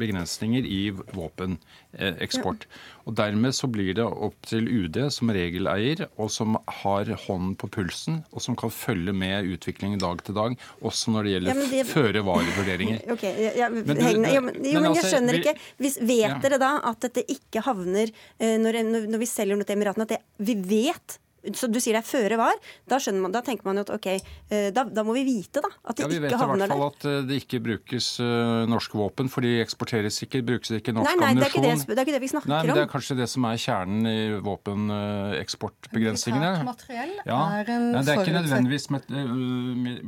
[0.00, 2.66] begrensninger i våpeneksport.
[3.08, 7.70] Og Dermed så blir det opp til UD som regeleier, og som har hånden på
[7.72, 11.68] pulsen, og som kan følge med utviklingen dag til dag, også når det gjelder ja,
[11.74, 11.84] det...
[11.90, 13.00] føre-var-vurderinger.
[13.10, 15.54] Okay, ja, ja, men, men, jo, men jeg altså, skjønner ikke.
[15.82, 18.80] Hvis, vet dere da at dette ikke havner Eh, når,
[19.10, 21.18] når vi selger noe til Emiratene, at det, vi vet
[21.54, 22.52] så du sier det er føre var.
[22.88, 25.70] Da, man, da tenker man jo at ok, eh, da, da, må vi vite da,
[25.88, 26.20] at de ja, ikke havner der.
[26.20, 29.50] Vi vet i hvert fall at eh, det ikke brukes uh, norske våpen, for de
[29.62, 31.62] eksporteres ikke, brukes ikke norsk nei, nei, ammunisjon.
[31.64, 33.56] Det, det, er ikke det vi snakker nei, men Det er kanskje det som er
[33.64, 34.12] kjernen i
[34.44, 36.50] våpeneksportbegrensningene.
[36.50, 37.40] Militært materiell ja.
[37.60, 39.14] er en ja, Det er ikke nødvendigvis med, uh,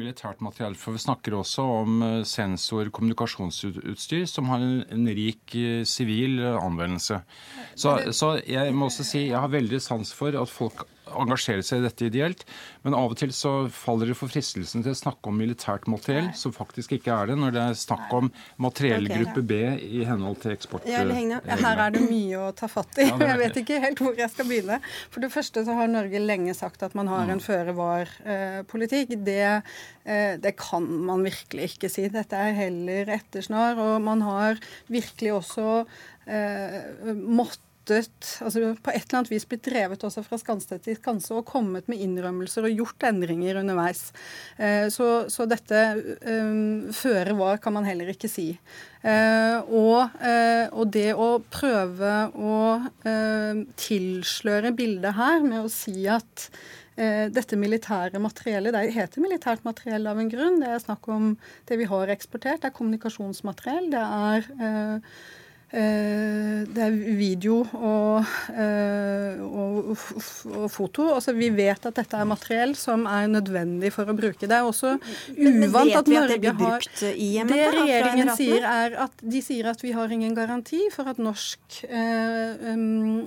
[0.04, 1.90] militært materiell, for vi snakker også om
[2.28, 5.56] sensor- kommunikasjonsutstyr som har en, en rik
[5.88, 7.24] sivil uh, anvendelse.
[7.72, 10.84] Så, så jeg må også si jeg har veldig sans for at folk
[11.20, 12.44] engasjere seg i dette ideelt.
[12.86, 16.30] Men av og til så faller det for fristelsen til å snakke om militært materiell,
[16.38, 18.30] som faktisk ikke er det, når det er snakk om
[18.62, 20.86] materiellgruppe B i henhold til eksport.
[20.88, 23.08] Ja, her er det mye å ta fatt i.
[23.08, 24.78] Jeg vet ikke helt hvor jeg skal begynne.
[25.12, 29.16] For det første så har Norge lenge sagt at man har en føre-var-politikk.
[29.26, 29.40] Det,
[30.04, 32.08] eh, det kan man virkelig ikke si.
[32.12, 33.80] Dette er heller ettersnar.
[33.80, 35.68] Og man har virkelig også
[36.26, 41.34] eh, måttet altså på et eller annet vis blitt drevet også fra skanse til skanse
[41.34, 44.10] og kommet med innrømmelser og gjort endringer underveis.
[44.56, 45.80] Eh, så, så dette
[46.22, 48.52] um, føre var kan man heller ikke si.
[49.02, 56.06] Uh, og, uh, og, det å prøve å uh, tilsløre bildet her med å si
[56.06, 56.50] at
[56.92, 60.58] dette militære materiellet Det heter militært materiell av en grunn.
[60.60, 61.30] Det er snakk om
[61.66, 62.60] det vi har eksportert.
[62.60, 63.88] Det er kommunikasjonsmateriell.
[63.94, 64.44] Det er
[65.72, 71.06] det er video og, eh, og, og, foto.
[71.16, 74.44] Altså, vi vet at dette er materiell som er nødvendig for å bruke.
[74.44, 74.98] Det er også
[75.32, 80.34] uvant at Norge har Det regjeringen sier, er at de sier at vi har ingen
[80.36, 83.24] garanti for at norsk eh, um,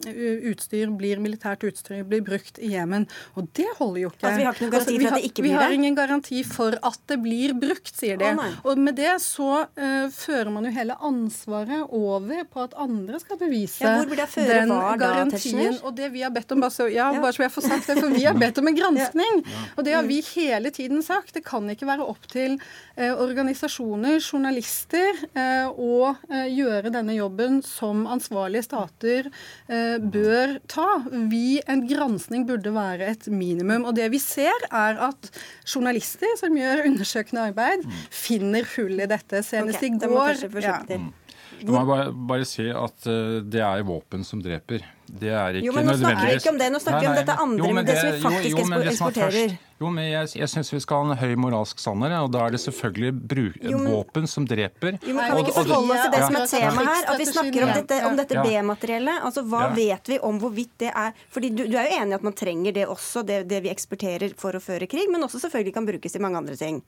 [0.51, 3.09] utstyr blir, militært utstyr blir brukt i Jemen.
[3.39, 4.35] Og det holder jo ikke.
[4.35, 5.57] Altså, vi har ikke noen garanti altså, for at det ikke blir det?
[5.57, 8.35] Vi har ingen garanti for at det blir brukt, sier de.
[8.61, 9.65] Og med det så
[10.13, 14.97] fører man jo hele ansvaret over over på at andre skal bevise ja, den var,
[14.99, 15.75] garantien.
[15.75, 17.89] Da, og det vi har bedt om, bare så, ja, bare så jeg får sagt
[17.89, 19.41] det, for vi har bedt om en granskning.
[19.75, 21.33] Og det har vi hele tiden sagt.
[21.35, 22.57] Det kan ikke være opp til
[22.95, 30.87] eh, organisasjoner, journalister, eh, å eh, gjøre denne jobben som ansvarlige stater eh, bør ta.
[31.31, 33.87] Vi, En granskning burde være et minimum.
[33.87, 35.31] Og det vi ser, er at
[35.65, 38.01] journalister som gjør undersøkende arbeid, mm.
[38.13, 39.43] finner hull i dette.
[39.45, 41.13] Senest okay, i går.
[41.59, 41.65] Ja.
[41.65, 44.83] Du må bare, bare si at uh, det er våpen som dreper.
[45.05, 47.17] Det er ikke jo, men Nå snakker vi ikke om det, nå snakker vi om
[47.19, 49.53] dette andre, jo, det, det, som vi faktisk jo, jo, eksporterer.
[49.83, 52.55] jo, men jeg, jeg syns vi skal ha en høy moralsk standard, og da er
[52.55, 54.97] det selvfølgelig bruk, jo, men, våpen som dreper.
[55.05, 57.05] Jo, men Kan vi ikke forholde oss til det som er tema her?
[57.13, 59.21] At vi snakker om dette, om dette B-materiellet.
[59.29, 62.17] Altså, Hva vet vi om hvorvidt det er Fordi du, du er jo enig i
[62.17, 65.43] at man trenger det også, det, det vi eksporterer for å føre krig, men også
[65.45, 66.81] selvfølgelig kan brukes i mange andre ting.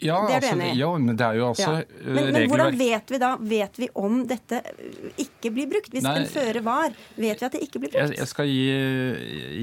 [0.00, 0.78] Ja, det er du altså, enig i?
[0.80, 1.84] Ja, men det er jo altså ja.
[2.00, 4.60] men, men, men, hvordan vet vi da vet vi om dette
[5.20, 5.90] ikke blir brukt?
[5.92, 8.14] Hvis Nei, den føre var, vet vi at det ikke blir brukt?
[8.14, 8.64] Jeg, jeg skal gi,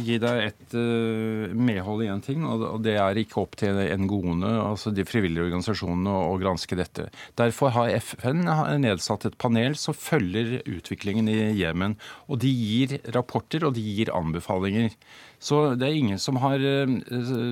[0.05, 3.81] gi, deg et uh, medhold i én ting, og, og, det er ikke opp til
[4.03, 7.09] NGO-ene, altså de frivillige organisasjonene, å, å granske dette.
[7.39, 8.45] Derfor har FN
[8.83, 11.97] nedsatt et panel som følger utviklingen i Jemen.
[12.27, 14.93] Og de gir rapporter, og de gir anbefalinger.
[15.39, 16.89] Så det er ingen som har eh,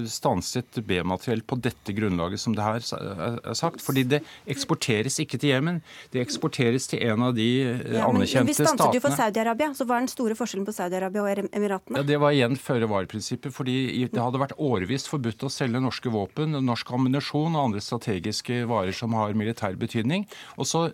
[0.10, 3.84] stanset B-materiell på dette grunnlaget som det her er sagt.
[3.86, 5.82] Fordi det eksporteres ikke til Jemen.
[6.14, 8.66] Det eksporteres til en av de eh, ja, anerkjente statene.
[8.66, 9.70] Vi stanset jo for Saudi-Arabia.
[9.78, 12.02] Så hva er den store forskjellen på Saudi-Arabia og Emiratene?
[12.02, 13.54] Ja, Det var igjen føre-var-prinsippet.
[13.56, 13.78] Fordi
[14.10, 18.98] det hadde vært årevis forbudt å selge norske våpen, norsk ammunisjon og andre strategiske varer
[18.98, 20.26] som har militær betydning.
[20.58, 20.88] Og så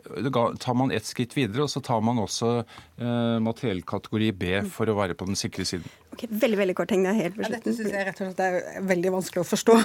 [0.60, 4.98] tar man ett skritt videre, og så tar man også eh, materiellkategori B for å
[5.00, 5.88] være på den sikre siden.
[6.12, 7.06] Ok, Veldig veldig kort ting.
[7.06, 9.78] helt ja, Dette syns jeg rett og slett er veldig vanskelig å forstå,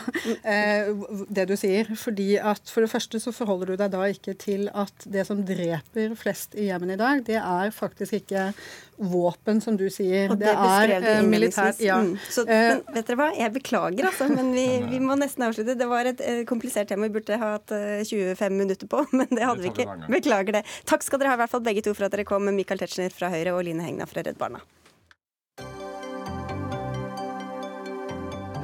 [0.43, 0.91] eh,
[1.29, 1.93] det du sier.
[1.97, 5.45] fordi at For det første så forholder du deg da ikke til at det som
[5.47, 8.53] dreper flest i Jemen i dag, det er faktisk ikke
[8.97, 10.31] våpen, som du sier.
[10.33, 11.81] Og det, det er eh, militært.
[11.85, 12.01] Ja.
[12.01, 12.17] Mm.
[12.31, 15.77] Så, eh, men vet dere hva, jeg beklager, altså, men vi, vi, må nesten avslutte.
[15.77, 17.73] Det var et komplisert tema vi burde hatt
[18.09, 19.89] 25 minutter på, men det hadde vi ikke.
[20.09, 20.65] Beklager det.
[20.89, 23.13] Takk skal dere ha, i hvert fall begge to, for at dere kom, Michael Tetzschner
[23.15, 24.65] fra Høyre og Line Hegna fra Redd Barna.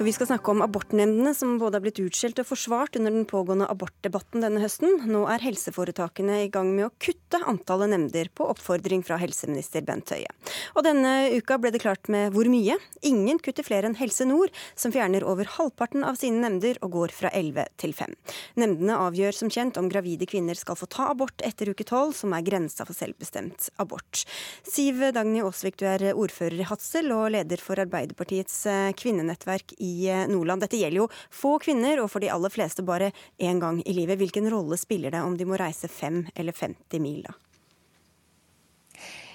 [0.00, 3.26] For vi skal snakke om abortnemndene, som både har blitt utskjelt og forsvart under den
[3.28, 5.02] pågående abortdebatten denne høsten.
[5.12, 10.08] Nå er helseforetakene i gang med å kutte antallet nemnder, på oppfordring fra helseminister Bent
[10.08, 10.30] Høie.
[10.72, 12.78] Og denne uka ble det klart med hvor mye.
[13.04, 17.14] Ingen kutter flere enn Helse Nord, som fjerner over halvparten av sine nemnder og går
[17.18, 18.16] fra 11 til 5.
[18.64, 22.32] Nemndene avgjør som kjent om gravide kvinner skal få ta abort etter uke 12, som
[22.32, 24.24] er grensa for selvbestemt abort.
[24.64, 29.89] Siv Dagny Aasvik, du er ordfører i Hadsel og leder for Arbeiderpartiets eh, kvinnenettverk i
[29.90, 30.64] i Nordland.
[30.64, 33.12] Dette gjelder jo få kvinner, og for de aller fleste bare
[33.42, 34.20] én gang i livet.
[34.22, 37.36] Hvilken rolle spiller det om de må reise fem eller 50 mil, da?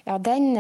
[0.05, 0.53] Ja, den,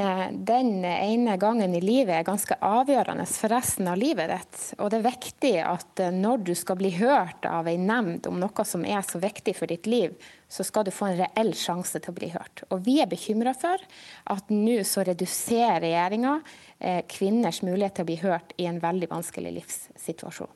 [0.45, 4.61] den, ene gangen i livet er ganske avgjørende for resten av livet ditt.
[4.79, 8.65] Og det er viktig at når du skal bli hørt av ei nemnd om noe
[8.65, 10.17] som er så viktig for ditt liv,
[10.49, 12.65] så skal du få en reell sjanse til å bli hørt.
[12.73, 13.85] Og vi er bekymra for
[14.33, 16.39] at nå så reduserer regjeringa
[16.79, 20.51] Eh, kvinners mulighet til å bli hørt i en veldig vanskelig livssituasjon.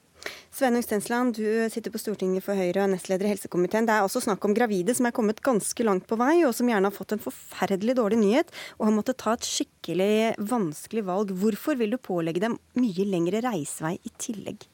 [0.60, 3.86] Sveinung Stensland, du sitter på Stortinget for Høyre og er nestleder i helsekomiteen.
[3.88, 6.68] Det er også snakk om gravide som er kommet ganske langt på vei, og som
[6.68, 11.32] gjerne har fått en forferdelig dårlig nyhet og har måttet ta et skikkelig vanskelig valg.
[11.32, 14.68] Hvorfor vil du pålegge dem mye lengre reisevei i tillegg?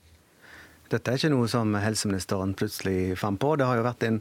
[0.91, 3.55] Dette er ikke noe som helseministeren plutselig fant på.
[3.57, 4.19] Det har jo vært en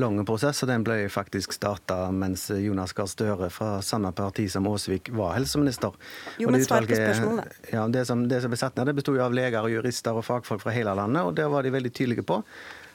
[0.00, 4.66] lang prosess, og den ble faktisk starta mens Jonas Gahr Støre fra samme parti som
[4.70, 5.96] Aasvik var helseminister.
[6.42, 7.62] Jo, men svar på spørsmålet.
[7.72, 10.26] Ja, det som, det som ble satt ned, det bestod av leger, og jurister og
[10.26, 12.42] fagfolk fra hele landet, og der var de veldig tydelige på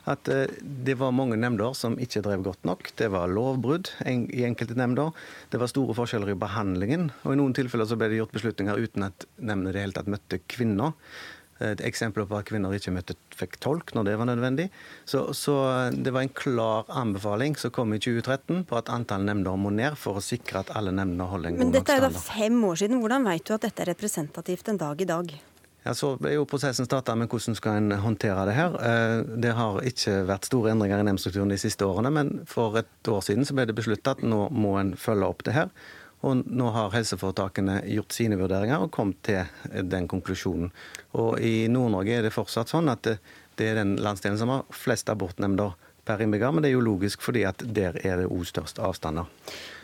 [0.10, 2.92] at eh, det var mange nemnder som ikke drev godt nok.
[2.98, 5.16] Det var lovbrudd i enkelte nemnder.
[5.50, 7.10] Det var store forskjeller i behandlingen.
[7.24, 9.98] Og i noen tilfeller så ble det gjort beslutninger uten at nemndene i det hele
[9.98, 10.94] tatt møtte kvinner.
[11.60, 14.68] Eksempler på at kvinner ikke møtte, fikk tolk når det var nødvendig.
[15.08, 15.56] Så, så,
[15.96, 19.96] det var en klar anbefaling som kom i 2013 på at antall nemnder må ned
[20.00, 22.82] for å sikre at alle nemndene holder en god Men dette er da fem år
[22.84, 23.00] siden.
[23.04, 25.36] Hvordan vet du at dette er representativt en dag i dag?
[25.86, 28.78] Ja, Så ble jo prosessen starta med hvordan skal en håndtere det her.
[28.82, 33.08] Eh, Det har ikke vært store endringer i nemndstrukturen de siste årene, men for et
[33.08, 35.70] år siden så ble det besluttet at nå må en følge opp det her.
[36.26, 40.72] Og nå har helseforetakene gjort sine vurderinger og kommet til den konklusjonen.
[41.20, 43.18] Og i Nord-Norge er det fortsatt sånn at det,
[43.60, 47.24] det er den landsdelen som har flest abortnemnder per innbygger, men det er jo logisk
[47.26, 49.30] fordi at der er det òg størst avstander.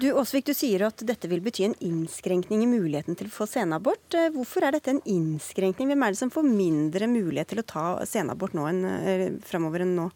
[0.02, 3.48] Du Åsvik, du sier at dette vil bety en innskrenkning i muligheten til å få
[3.50, 4.06] senabort.
[4.14, 5.90] Eh, Hvorfor er dette en innskrenkning?
[5.92, 9.86] Hvem er det som får mindre mulighet til å ta senabort nå enn, framover fremover
[9.88, 10.10] enn nå?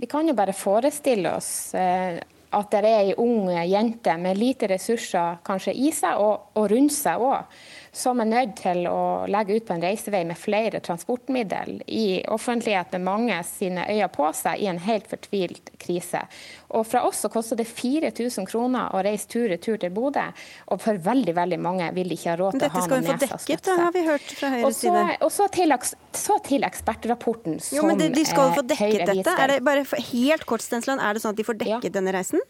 [0.00, 2.20] Vi kan jo bare forestille oss eh,
[2.50, 6.94] at det er ei ung jente med lite ressurser kanskje i seg og, og rundt
[6.94, 7.60] seg òg,
[7.92, 12.92] som er nødt til å legge ut på en reisevei med flere transportmiddel i offentlighet
[12.94, 16.22] med mange sine øyne på seg i en helt fortvilt krise.
[16.70, 20.28] Og fra oss så koster det 4000 kroner å reise tur-retur til Bodø,
[20.70, 23.18] og for veldig veldig mange vil de ikke ha råd til å ha noen nesa.
[23.24, 25.04] Dette skal vi få dekket, det har vi hørt fra Høyres side.
[25.26, 25.76] og så til,
[26.22, 29.34] så til ekspertrapporten som Jo, men de, de skal få eh, dekket dette.
[29.34, 32.14] Er det bare for, helt kort, Stensland, er det sånn at de får dekket denne
[32.14, 32.42] reisen?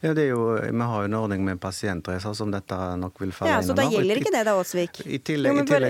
[0.00, 3.32] Ja, det er jo, Vi har jo en ordning med pasientreiser som dette nok vil
[3.34, 5.00] falle Ja, inn Så da gjelder ikke det da, Åsvik?
[5.06, 5.86] I tillegg, det, er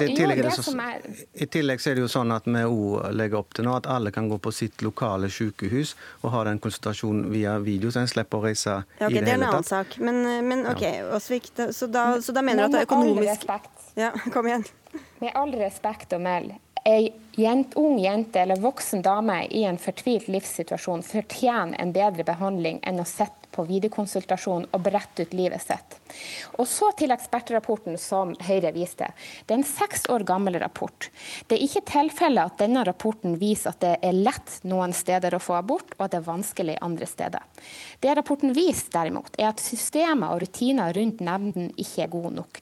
[0.00, 3.56] det det så, som I tillegg så det jo sånn at vi òg legger opp
[3.56, 7.58] til nå at alle kan gå på sitt lokale sykehus og ha den konsultasjonen via
[7.62, 9.98] video, så en slipper å reise Ja, ok, i det, Det er en annen sak.
[9.98, 10.84] Men, men OK,
[11.16, 11.52] Åsvik.
[11.56, 13.88] Så, så da mener du at det er med all økonomisk respekt.
[13.98, 14.64] Ja, kom igjen.
[15.22, 20.28] Med all respekt å melde, ei jent, ung jente eller voksen dame i en fortvilt
[20.28, 25.98] livssituasjon fortjener en bedre behandling enn å sitte på videokonsultasjon og brette ut livet sitt.
[26.56, 29.10] Og så til ekspertrapporten som Høyre viste.
[29.44, 31.10] Det er en seks år gammel rapport.
[31.48, 35.42] Det er ikke tilfelle at denne rapporten viser at det er lett noen steder å
[35.42, 37.44] få abort, og at det er vanskelig andre steder.
[38.00, 42.60] Det rapporten viser derimot, er at systemer og rutiner rundt nemnden ikke er gode nok.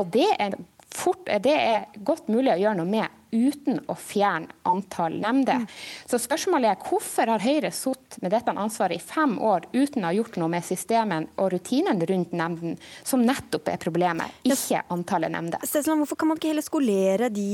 [0.00, 0.56] Og det er
[0.90, 5.66] fort, det er godt mulig å gjøre noe med uten å fjerne antall nemnder.
[6.08, 10.10] Så spørsmålet er hvorfor har Høyre sittet med dette ansvaret i fem år uten å
[10.10, 15.32] ha gjort noe med systemen og rutinene rundt nemnden, som nettopp er problemet, ikke antallet
[15.34, 15.64] nemnder.
[15.64, 17.48] Hvorfor kan man ikke heller skolere de,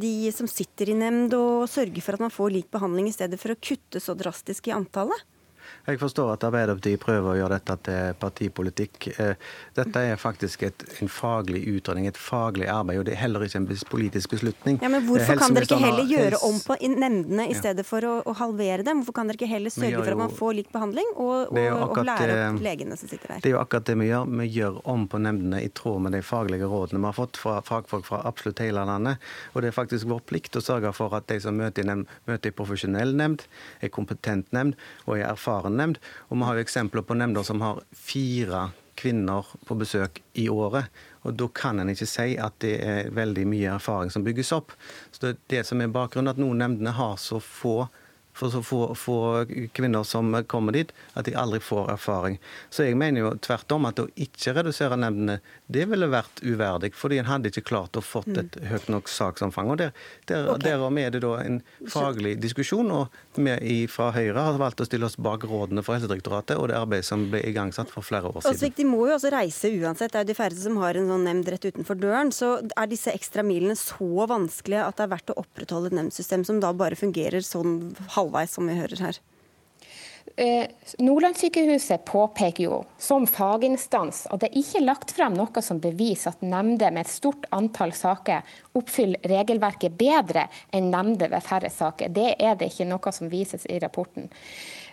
[0.00, 3.40] de som sitter i nemnd, og sørge for at man får lik behandling, i stedet
[3.40, 5.26] for å kutte så drastisk i antallet?
[5.90, 9.10] Jeg forstår at Arbeiderpartiet prøver å gjøre dette til partipolitikk.
[9.18, 9.34] Eh,
[9.74, 13.62] Dette er faktisk et, en faglig utredning, et faglig arbeid, og det er heller ikke
[13.62, 14.78] en politisk beslutning.
[14.82, 18.04] Ja, men Eh, Hvorfor kan dere ikke heller gjøre om på nemndene i stedet for
[18.06, 19.00] å, å halvere dem?
[19.00, 21.98] Hvorfor kan dere ikke heller sørge for at man får lik behandling, og, og, akkurat,
[21.98, 23.42] og lære opp legene som sitter der?
[23.44, 24.30] Det er jo akkurat det vi gjør.
[24.40, 27.56] Vi gjør om på nemndene i tråd med de faglige rådene vi har fått fra
[27.66, 29.30] fagfolk fra absolutt hele landet.
[29.54, 32.10] Og det er faktisk vår plikt å sørge for at de som møter i nemnd,
[32.28, 33.46] møter i profesjonell nemnd,
[33.80, 36.00] er kompetent nemnd og er erfaren nemnd.
[36.28, 38.68] Og vi har jo eksempler på nemnder som har fire
[39.00, 40.90] kvinner på besøk i året.
[41.24, 44.74] Og da kan en ikke si at det er veldig mye erfaring som bygges opp.
[45.10, 47.88] Så det er det som er bakgrunnen, at noen nemndene har så få
[48.40, 49.18] for så få, få
[49.76, 52.38] kvinner som kommer dit, at de aldri får erfaring.
[52.72, 56.92] Så jeg mener jo tvert om at å ikke redusere nemndene, det ville vært uverdig,
[56.96, 59.72] fordi en hadde ikke klart å fått et høyt nok saksomfang.
[59.74, 59.92] Og der,
[60.30, 60.70] der, okay.
[60.70, 61.60] Derom er det da en
[61.90, 66.58] faglig diskusjon, og vi fra Høyre har valgt å stille oss bak rådene fra Helsedirektoratet
[66.58, 68.54] og det arbeidet som ble igangsatt for flere år siden.
[68.54, 70.12] Altså, de må jo også reise uansett.
[70.12, 72.32] Det er jo de færreste som har en sånn nemnd rett utenfor døren.
[72.34, 76.44] Så er disse ekstra milene så vanskelige at det er verdt å opprettholde et nemndsystem
[76.46, 77.78] som da bare fungerer sånn
[78.16, 79.20] halvveis, som vi hører her?
[80.36, 80.66] Eh,
[80.98, 86.44] Nordlandssykehuset påpeker jo som faginstans at det ikke er lagt frem noe som beviser at
[86.44, 88.46] nemnder med et stort antall saker
[88.78, 92.12] oppfyller regelverket bedre enn nemnder ved færre saker.
[92.14, 94.30] Det er det ikke noe som vises i rapporten.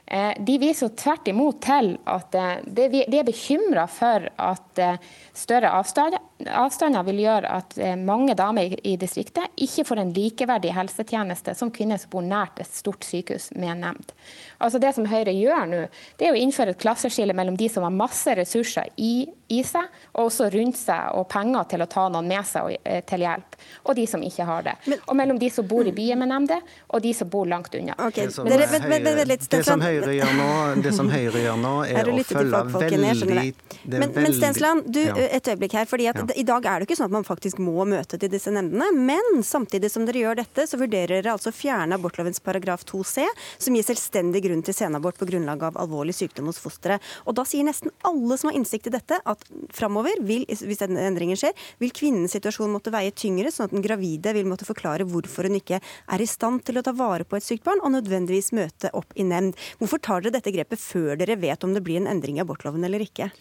[0.08, 5.00] Eh, De viser tvert imot til at eh, de er bekymra for at eh,
[5.36, 11.72] større avstander, vil gjøre at mange damer i distriktet ikke får en likeverdig helsetjeneste som
[11.74, 14.14] kvinner som bor nært et stort sykehus med nemnd.
[14.60, 15.82] Altså Det som Høyre gjør nå,
[16.18, 19.86] det er å innføre et klasseskille mellom de som har masse ressurser i, i seg,
[20.16, 23.24] og også rundt seg, og penger til å ta noen med seg og, eh, til
[23.26, 24.76] hjelp, og de som ikke har det.
[25.08, 27.96] og mellom de som bor i byen med nemnde, og de som bor langt unna.
[28.16, 32.24] Det som, Høyre, det som gjør nå, det som Høyre gjør nå Er er å
[32.26, 33.54] følge veldig
[33.88, 35.16] Men, men Stensland, du, Ja.
[35.16, 35.86] et øyeblikk her.
[35.86, 36.26] fordi at Ja.
[36.36, 39.44] I dag er det ikke sånn at man faktisk må møte til disse nemndene, men
[39.44, 43.26] samtidig som dere gjør dette, så vurderer dere altså å fjerne abortlovens paragraf 2c,
[43.58, 47.04] som gir selvstendig grunn til senabort på grunnlag av alvorlig sykdom hos fosteret.
[47.28, 51.40] Og da sier nesten alle som har innsikt i dette, at framover, hvis denne endringen
[51.40, 55.50] skjer, vil kvinnens situasjon måtte veie tyngre, sånn at den gravide vil måtte forklare hvorfor
[55.50, 58.54] hun ikke er i stand til å ta vare på et sykt barn, og nødvendigvis
[58.58, 59.58] møte opp i nemnd.
[59.82, 62.88] Hvorfor tar dere dette grepet før dere vet om det blir en endring i abortloven
[62.88, 63.32] eller ikke?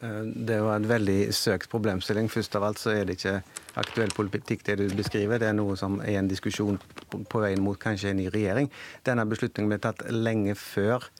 [0.00, 2.28] Eh, det var en veldig søkt problemstilling.
[2.28, 3.40] Først av alt så er det ikke
[3.80, 5.40] aktuell politikk det du beskriver.
[5.40, 6.80] Det er noe som er en diskusjon
[7.10, 8.70] på veien mot kanskje en ny regjering.
[9.06, 11.10] Denne beslutningen ble tatt lenge før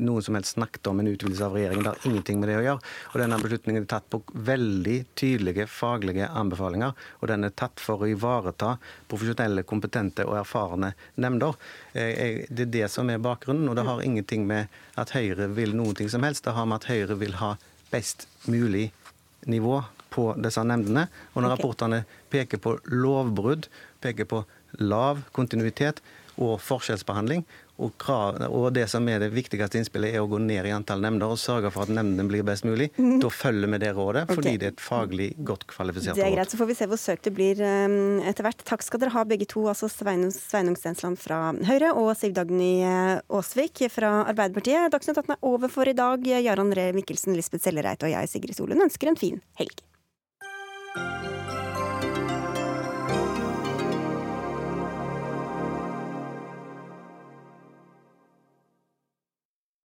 [0.00, 1.84] noen som helst snakket om en utvidelse av regjeringen.
[1.84, 2.92] Det har ingenting med det å gjøre.
[3.12, 6.94] Og denne beslutningen er tatt på veldig tydelige faglige anbefalinger.
[7.20, 8.76] Og den er tatt for å ivareta
[9.10, 11.58] profesjonelle, kompetente og erfarne nemnder.
[11.92, 15.76] Eh, det er det som er bakgrunnen, og det har ingenting med at Høyre vil
[15.96, 16.44] ting som helst.
[16.44, 17.56] Det har med at Høyre vil ha
[17.92, 18.90] best mulig
[19.50, 19.80] nivå
[20.12, 21.06] på disse nemndene.
[21.32, 21.60] Og når okay.
[21.60, 23.68] rapportene peker på lovbrudd,
[24.02, 24.42] peker på
[24.80, 26.02] lav kontinuitet
[26.40, 27.44] og forskjellsbehandling,
[27.80, 31.02] og, krav, og, det som er det viktigste innspillet, er å gå ned i antall
[31.02, 32.90] nemnder og sørge for at nemndene blir best mulig.
[32.98, 33.16] Mm.
[33.22, 34.38] Da følger vi det rådet, okay.
[34.38, 36.20] fordi det er et faglig godt kvalifisert råd.
[36.20, 38.64] Det er greit, så får vi se hvor søkt det blir um, etter hvert.
[38.68, 43.14] Takk skal dere ha begge to, altså Sveinung Stensland fra Høyre og Siv Dagny eh,
[43.32, 44.92] Aasvik fra Arbeiderpartiet.
[44.92, 46.28] Dagsnytt 18 er over for i dag.
[46.44, 49.82] Jarand Ree Mikkelsen, Lisbeth Sellereit og jeg, Sigrid Solund, ønsker en fin helg.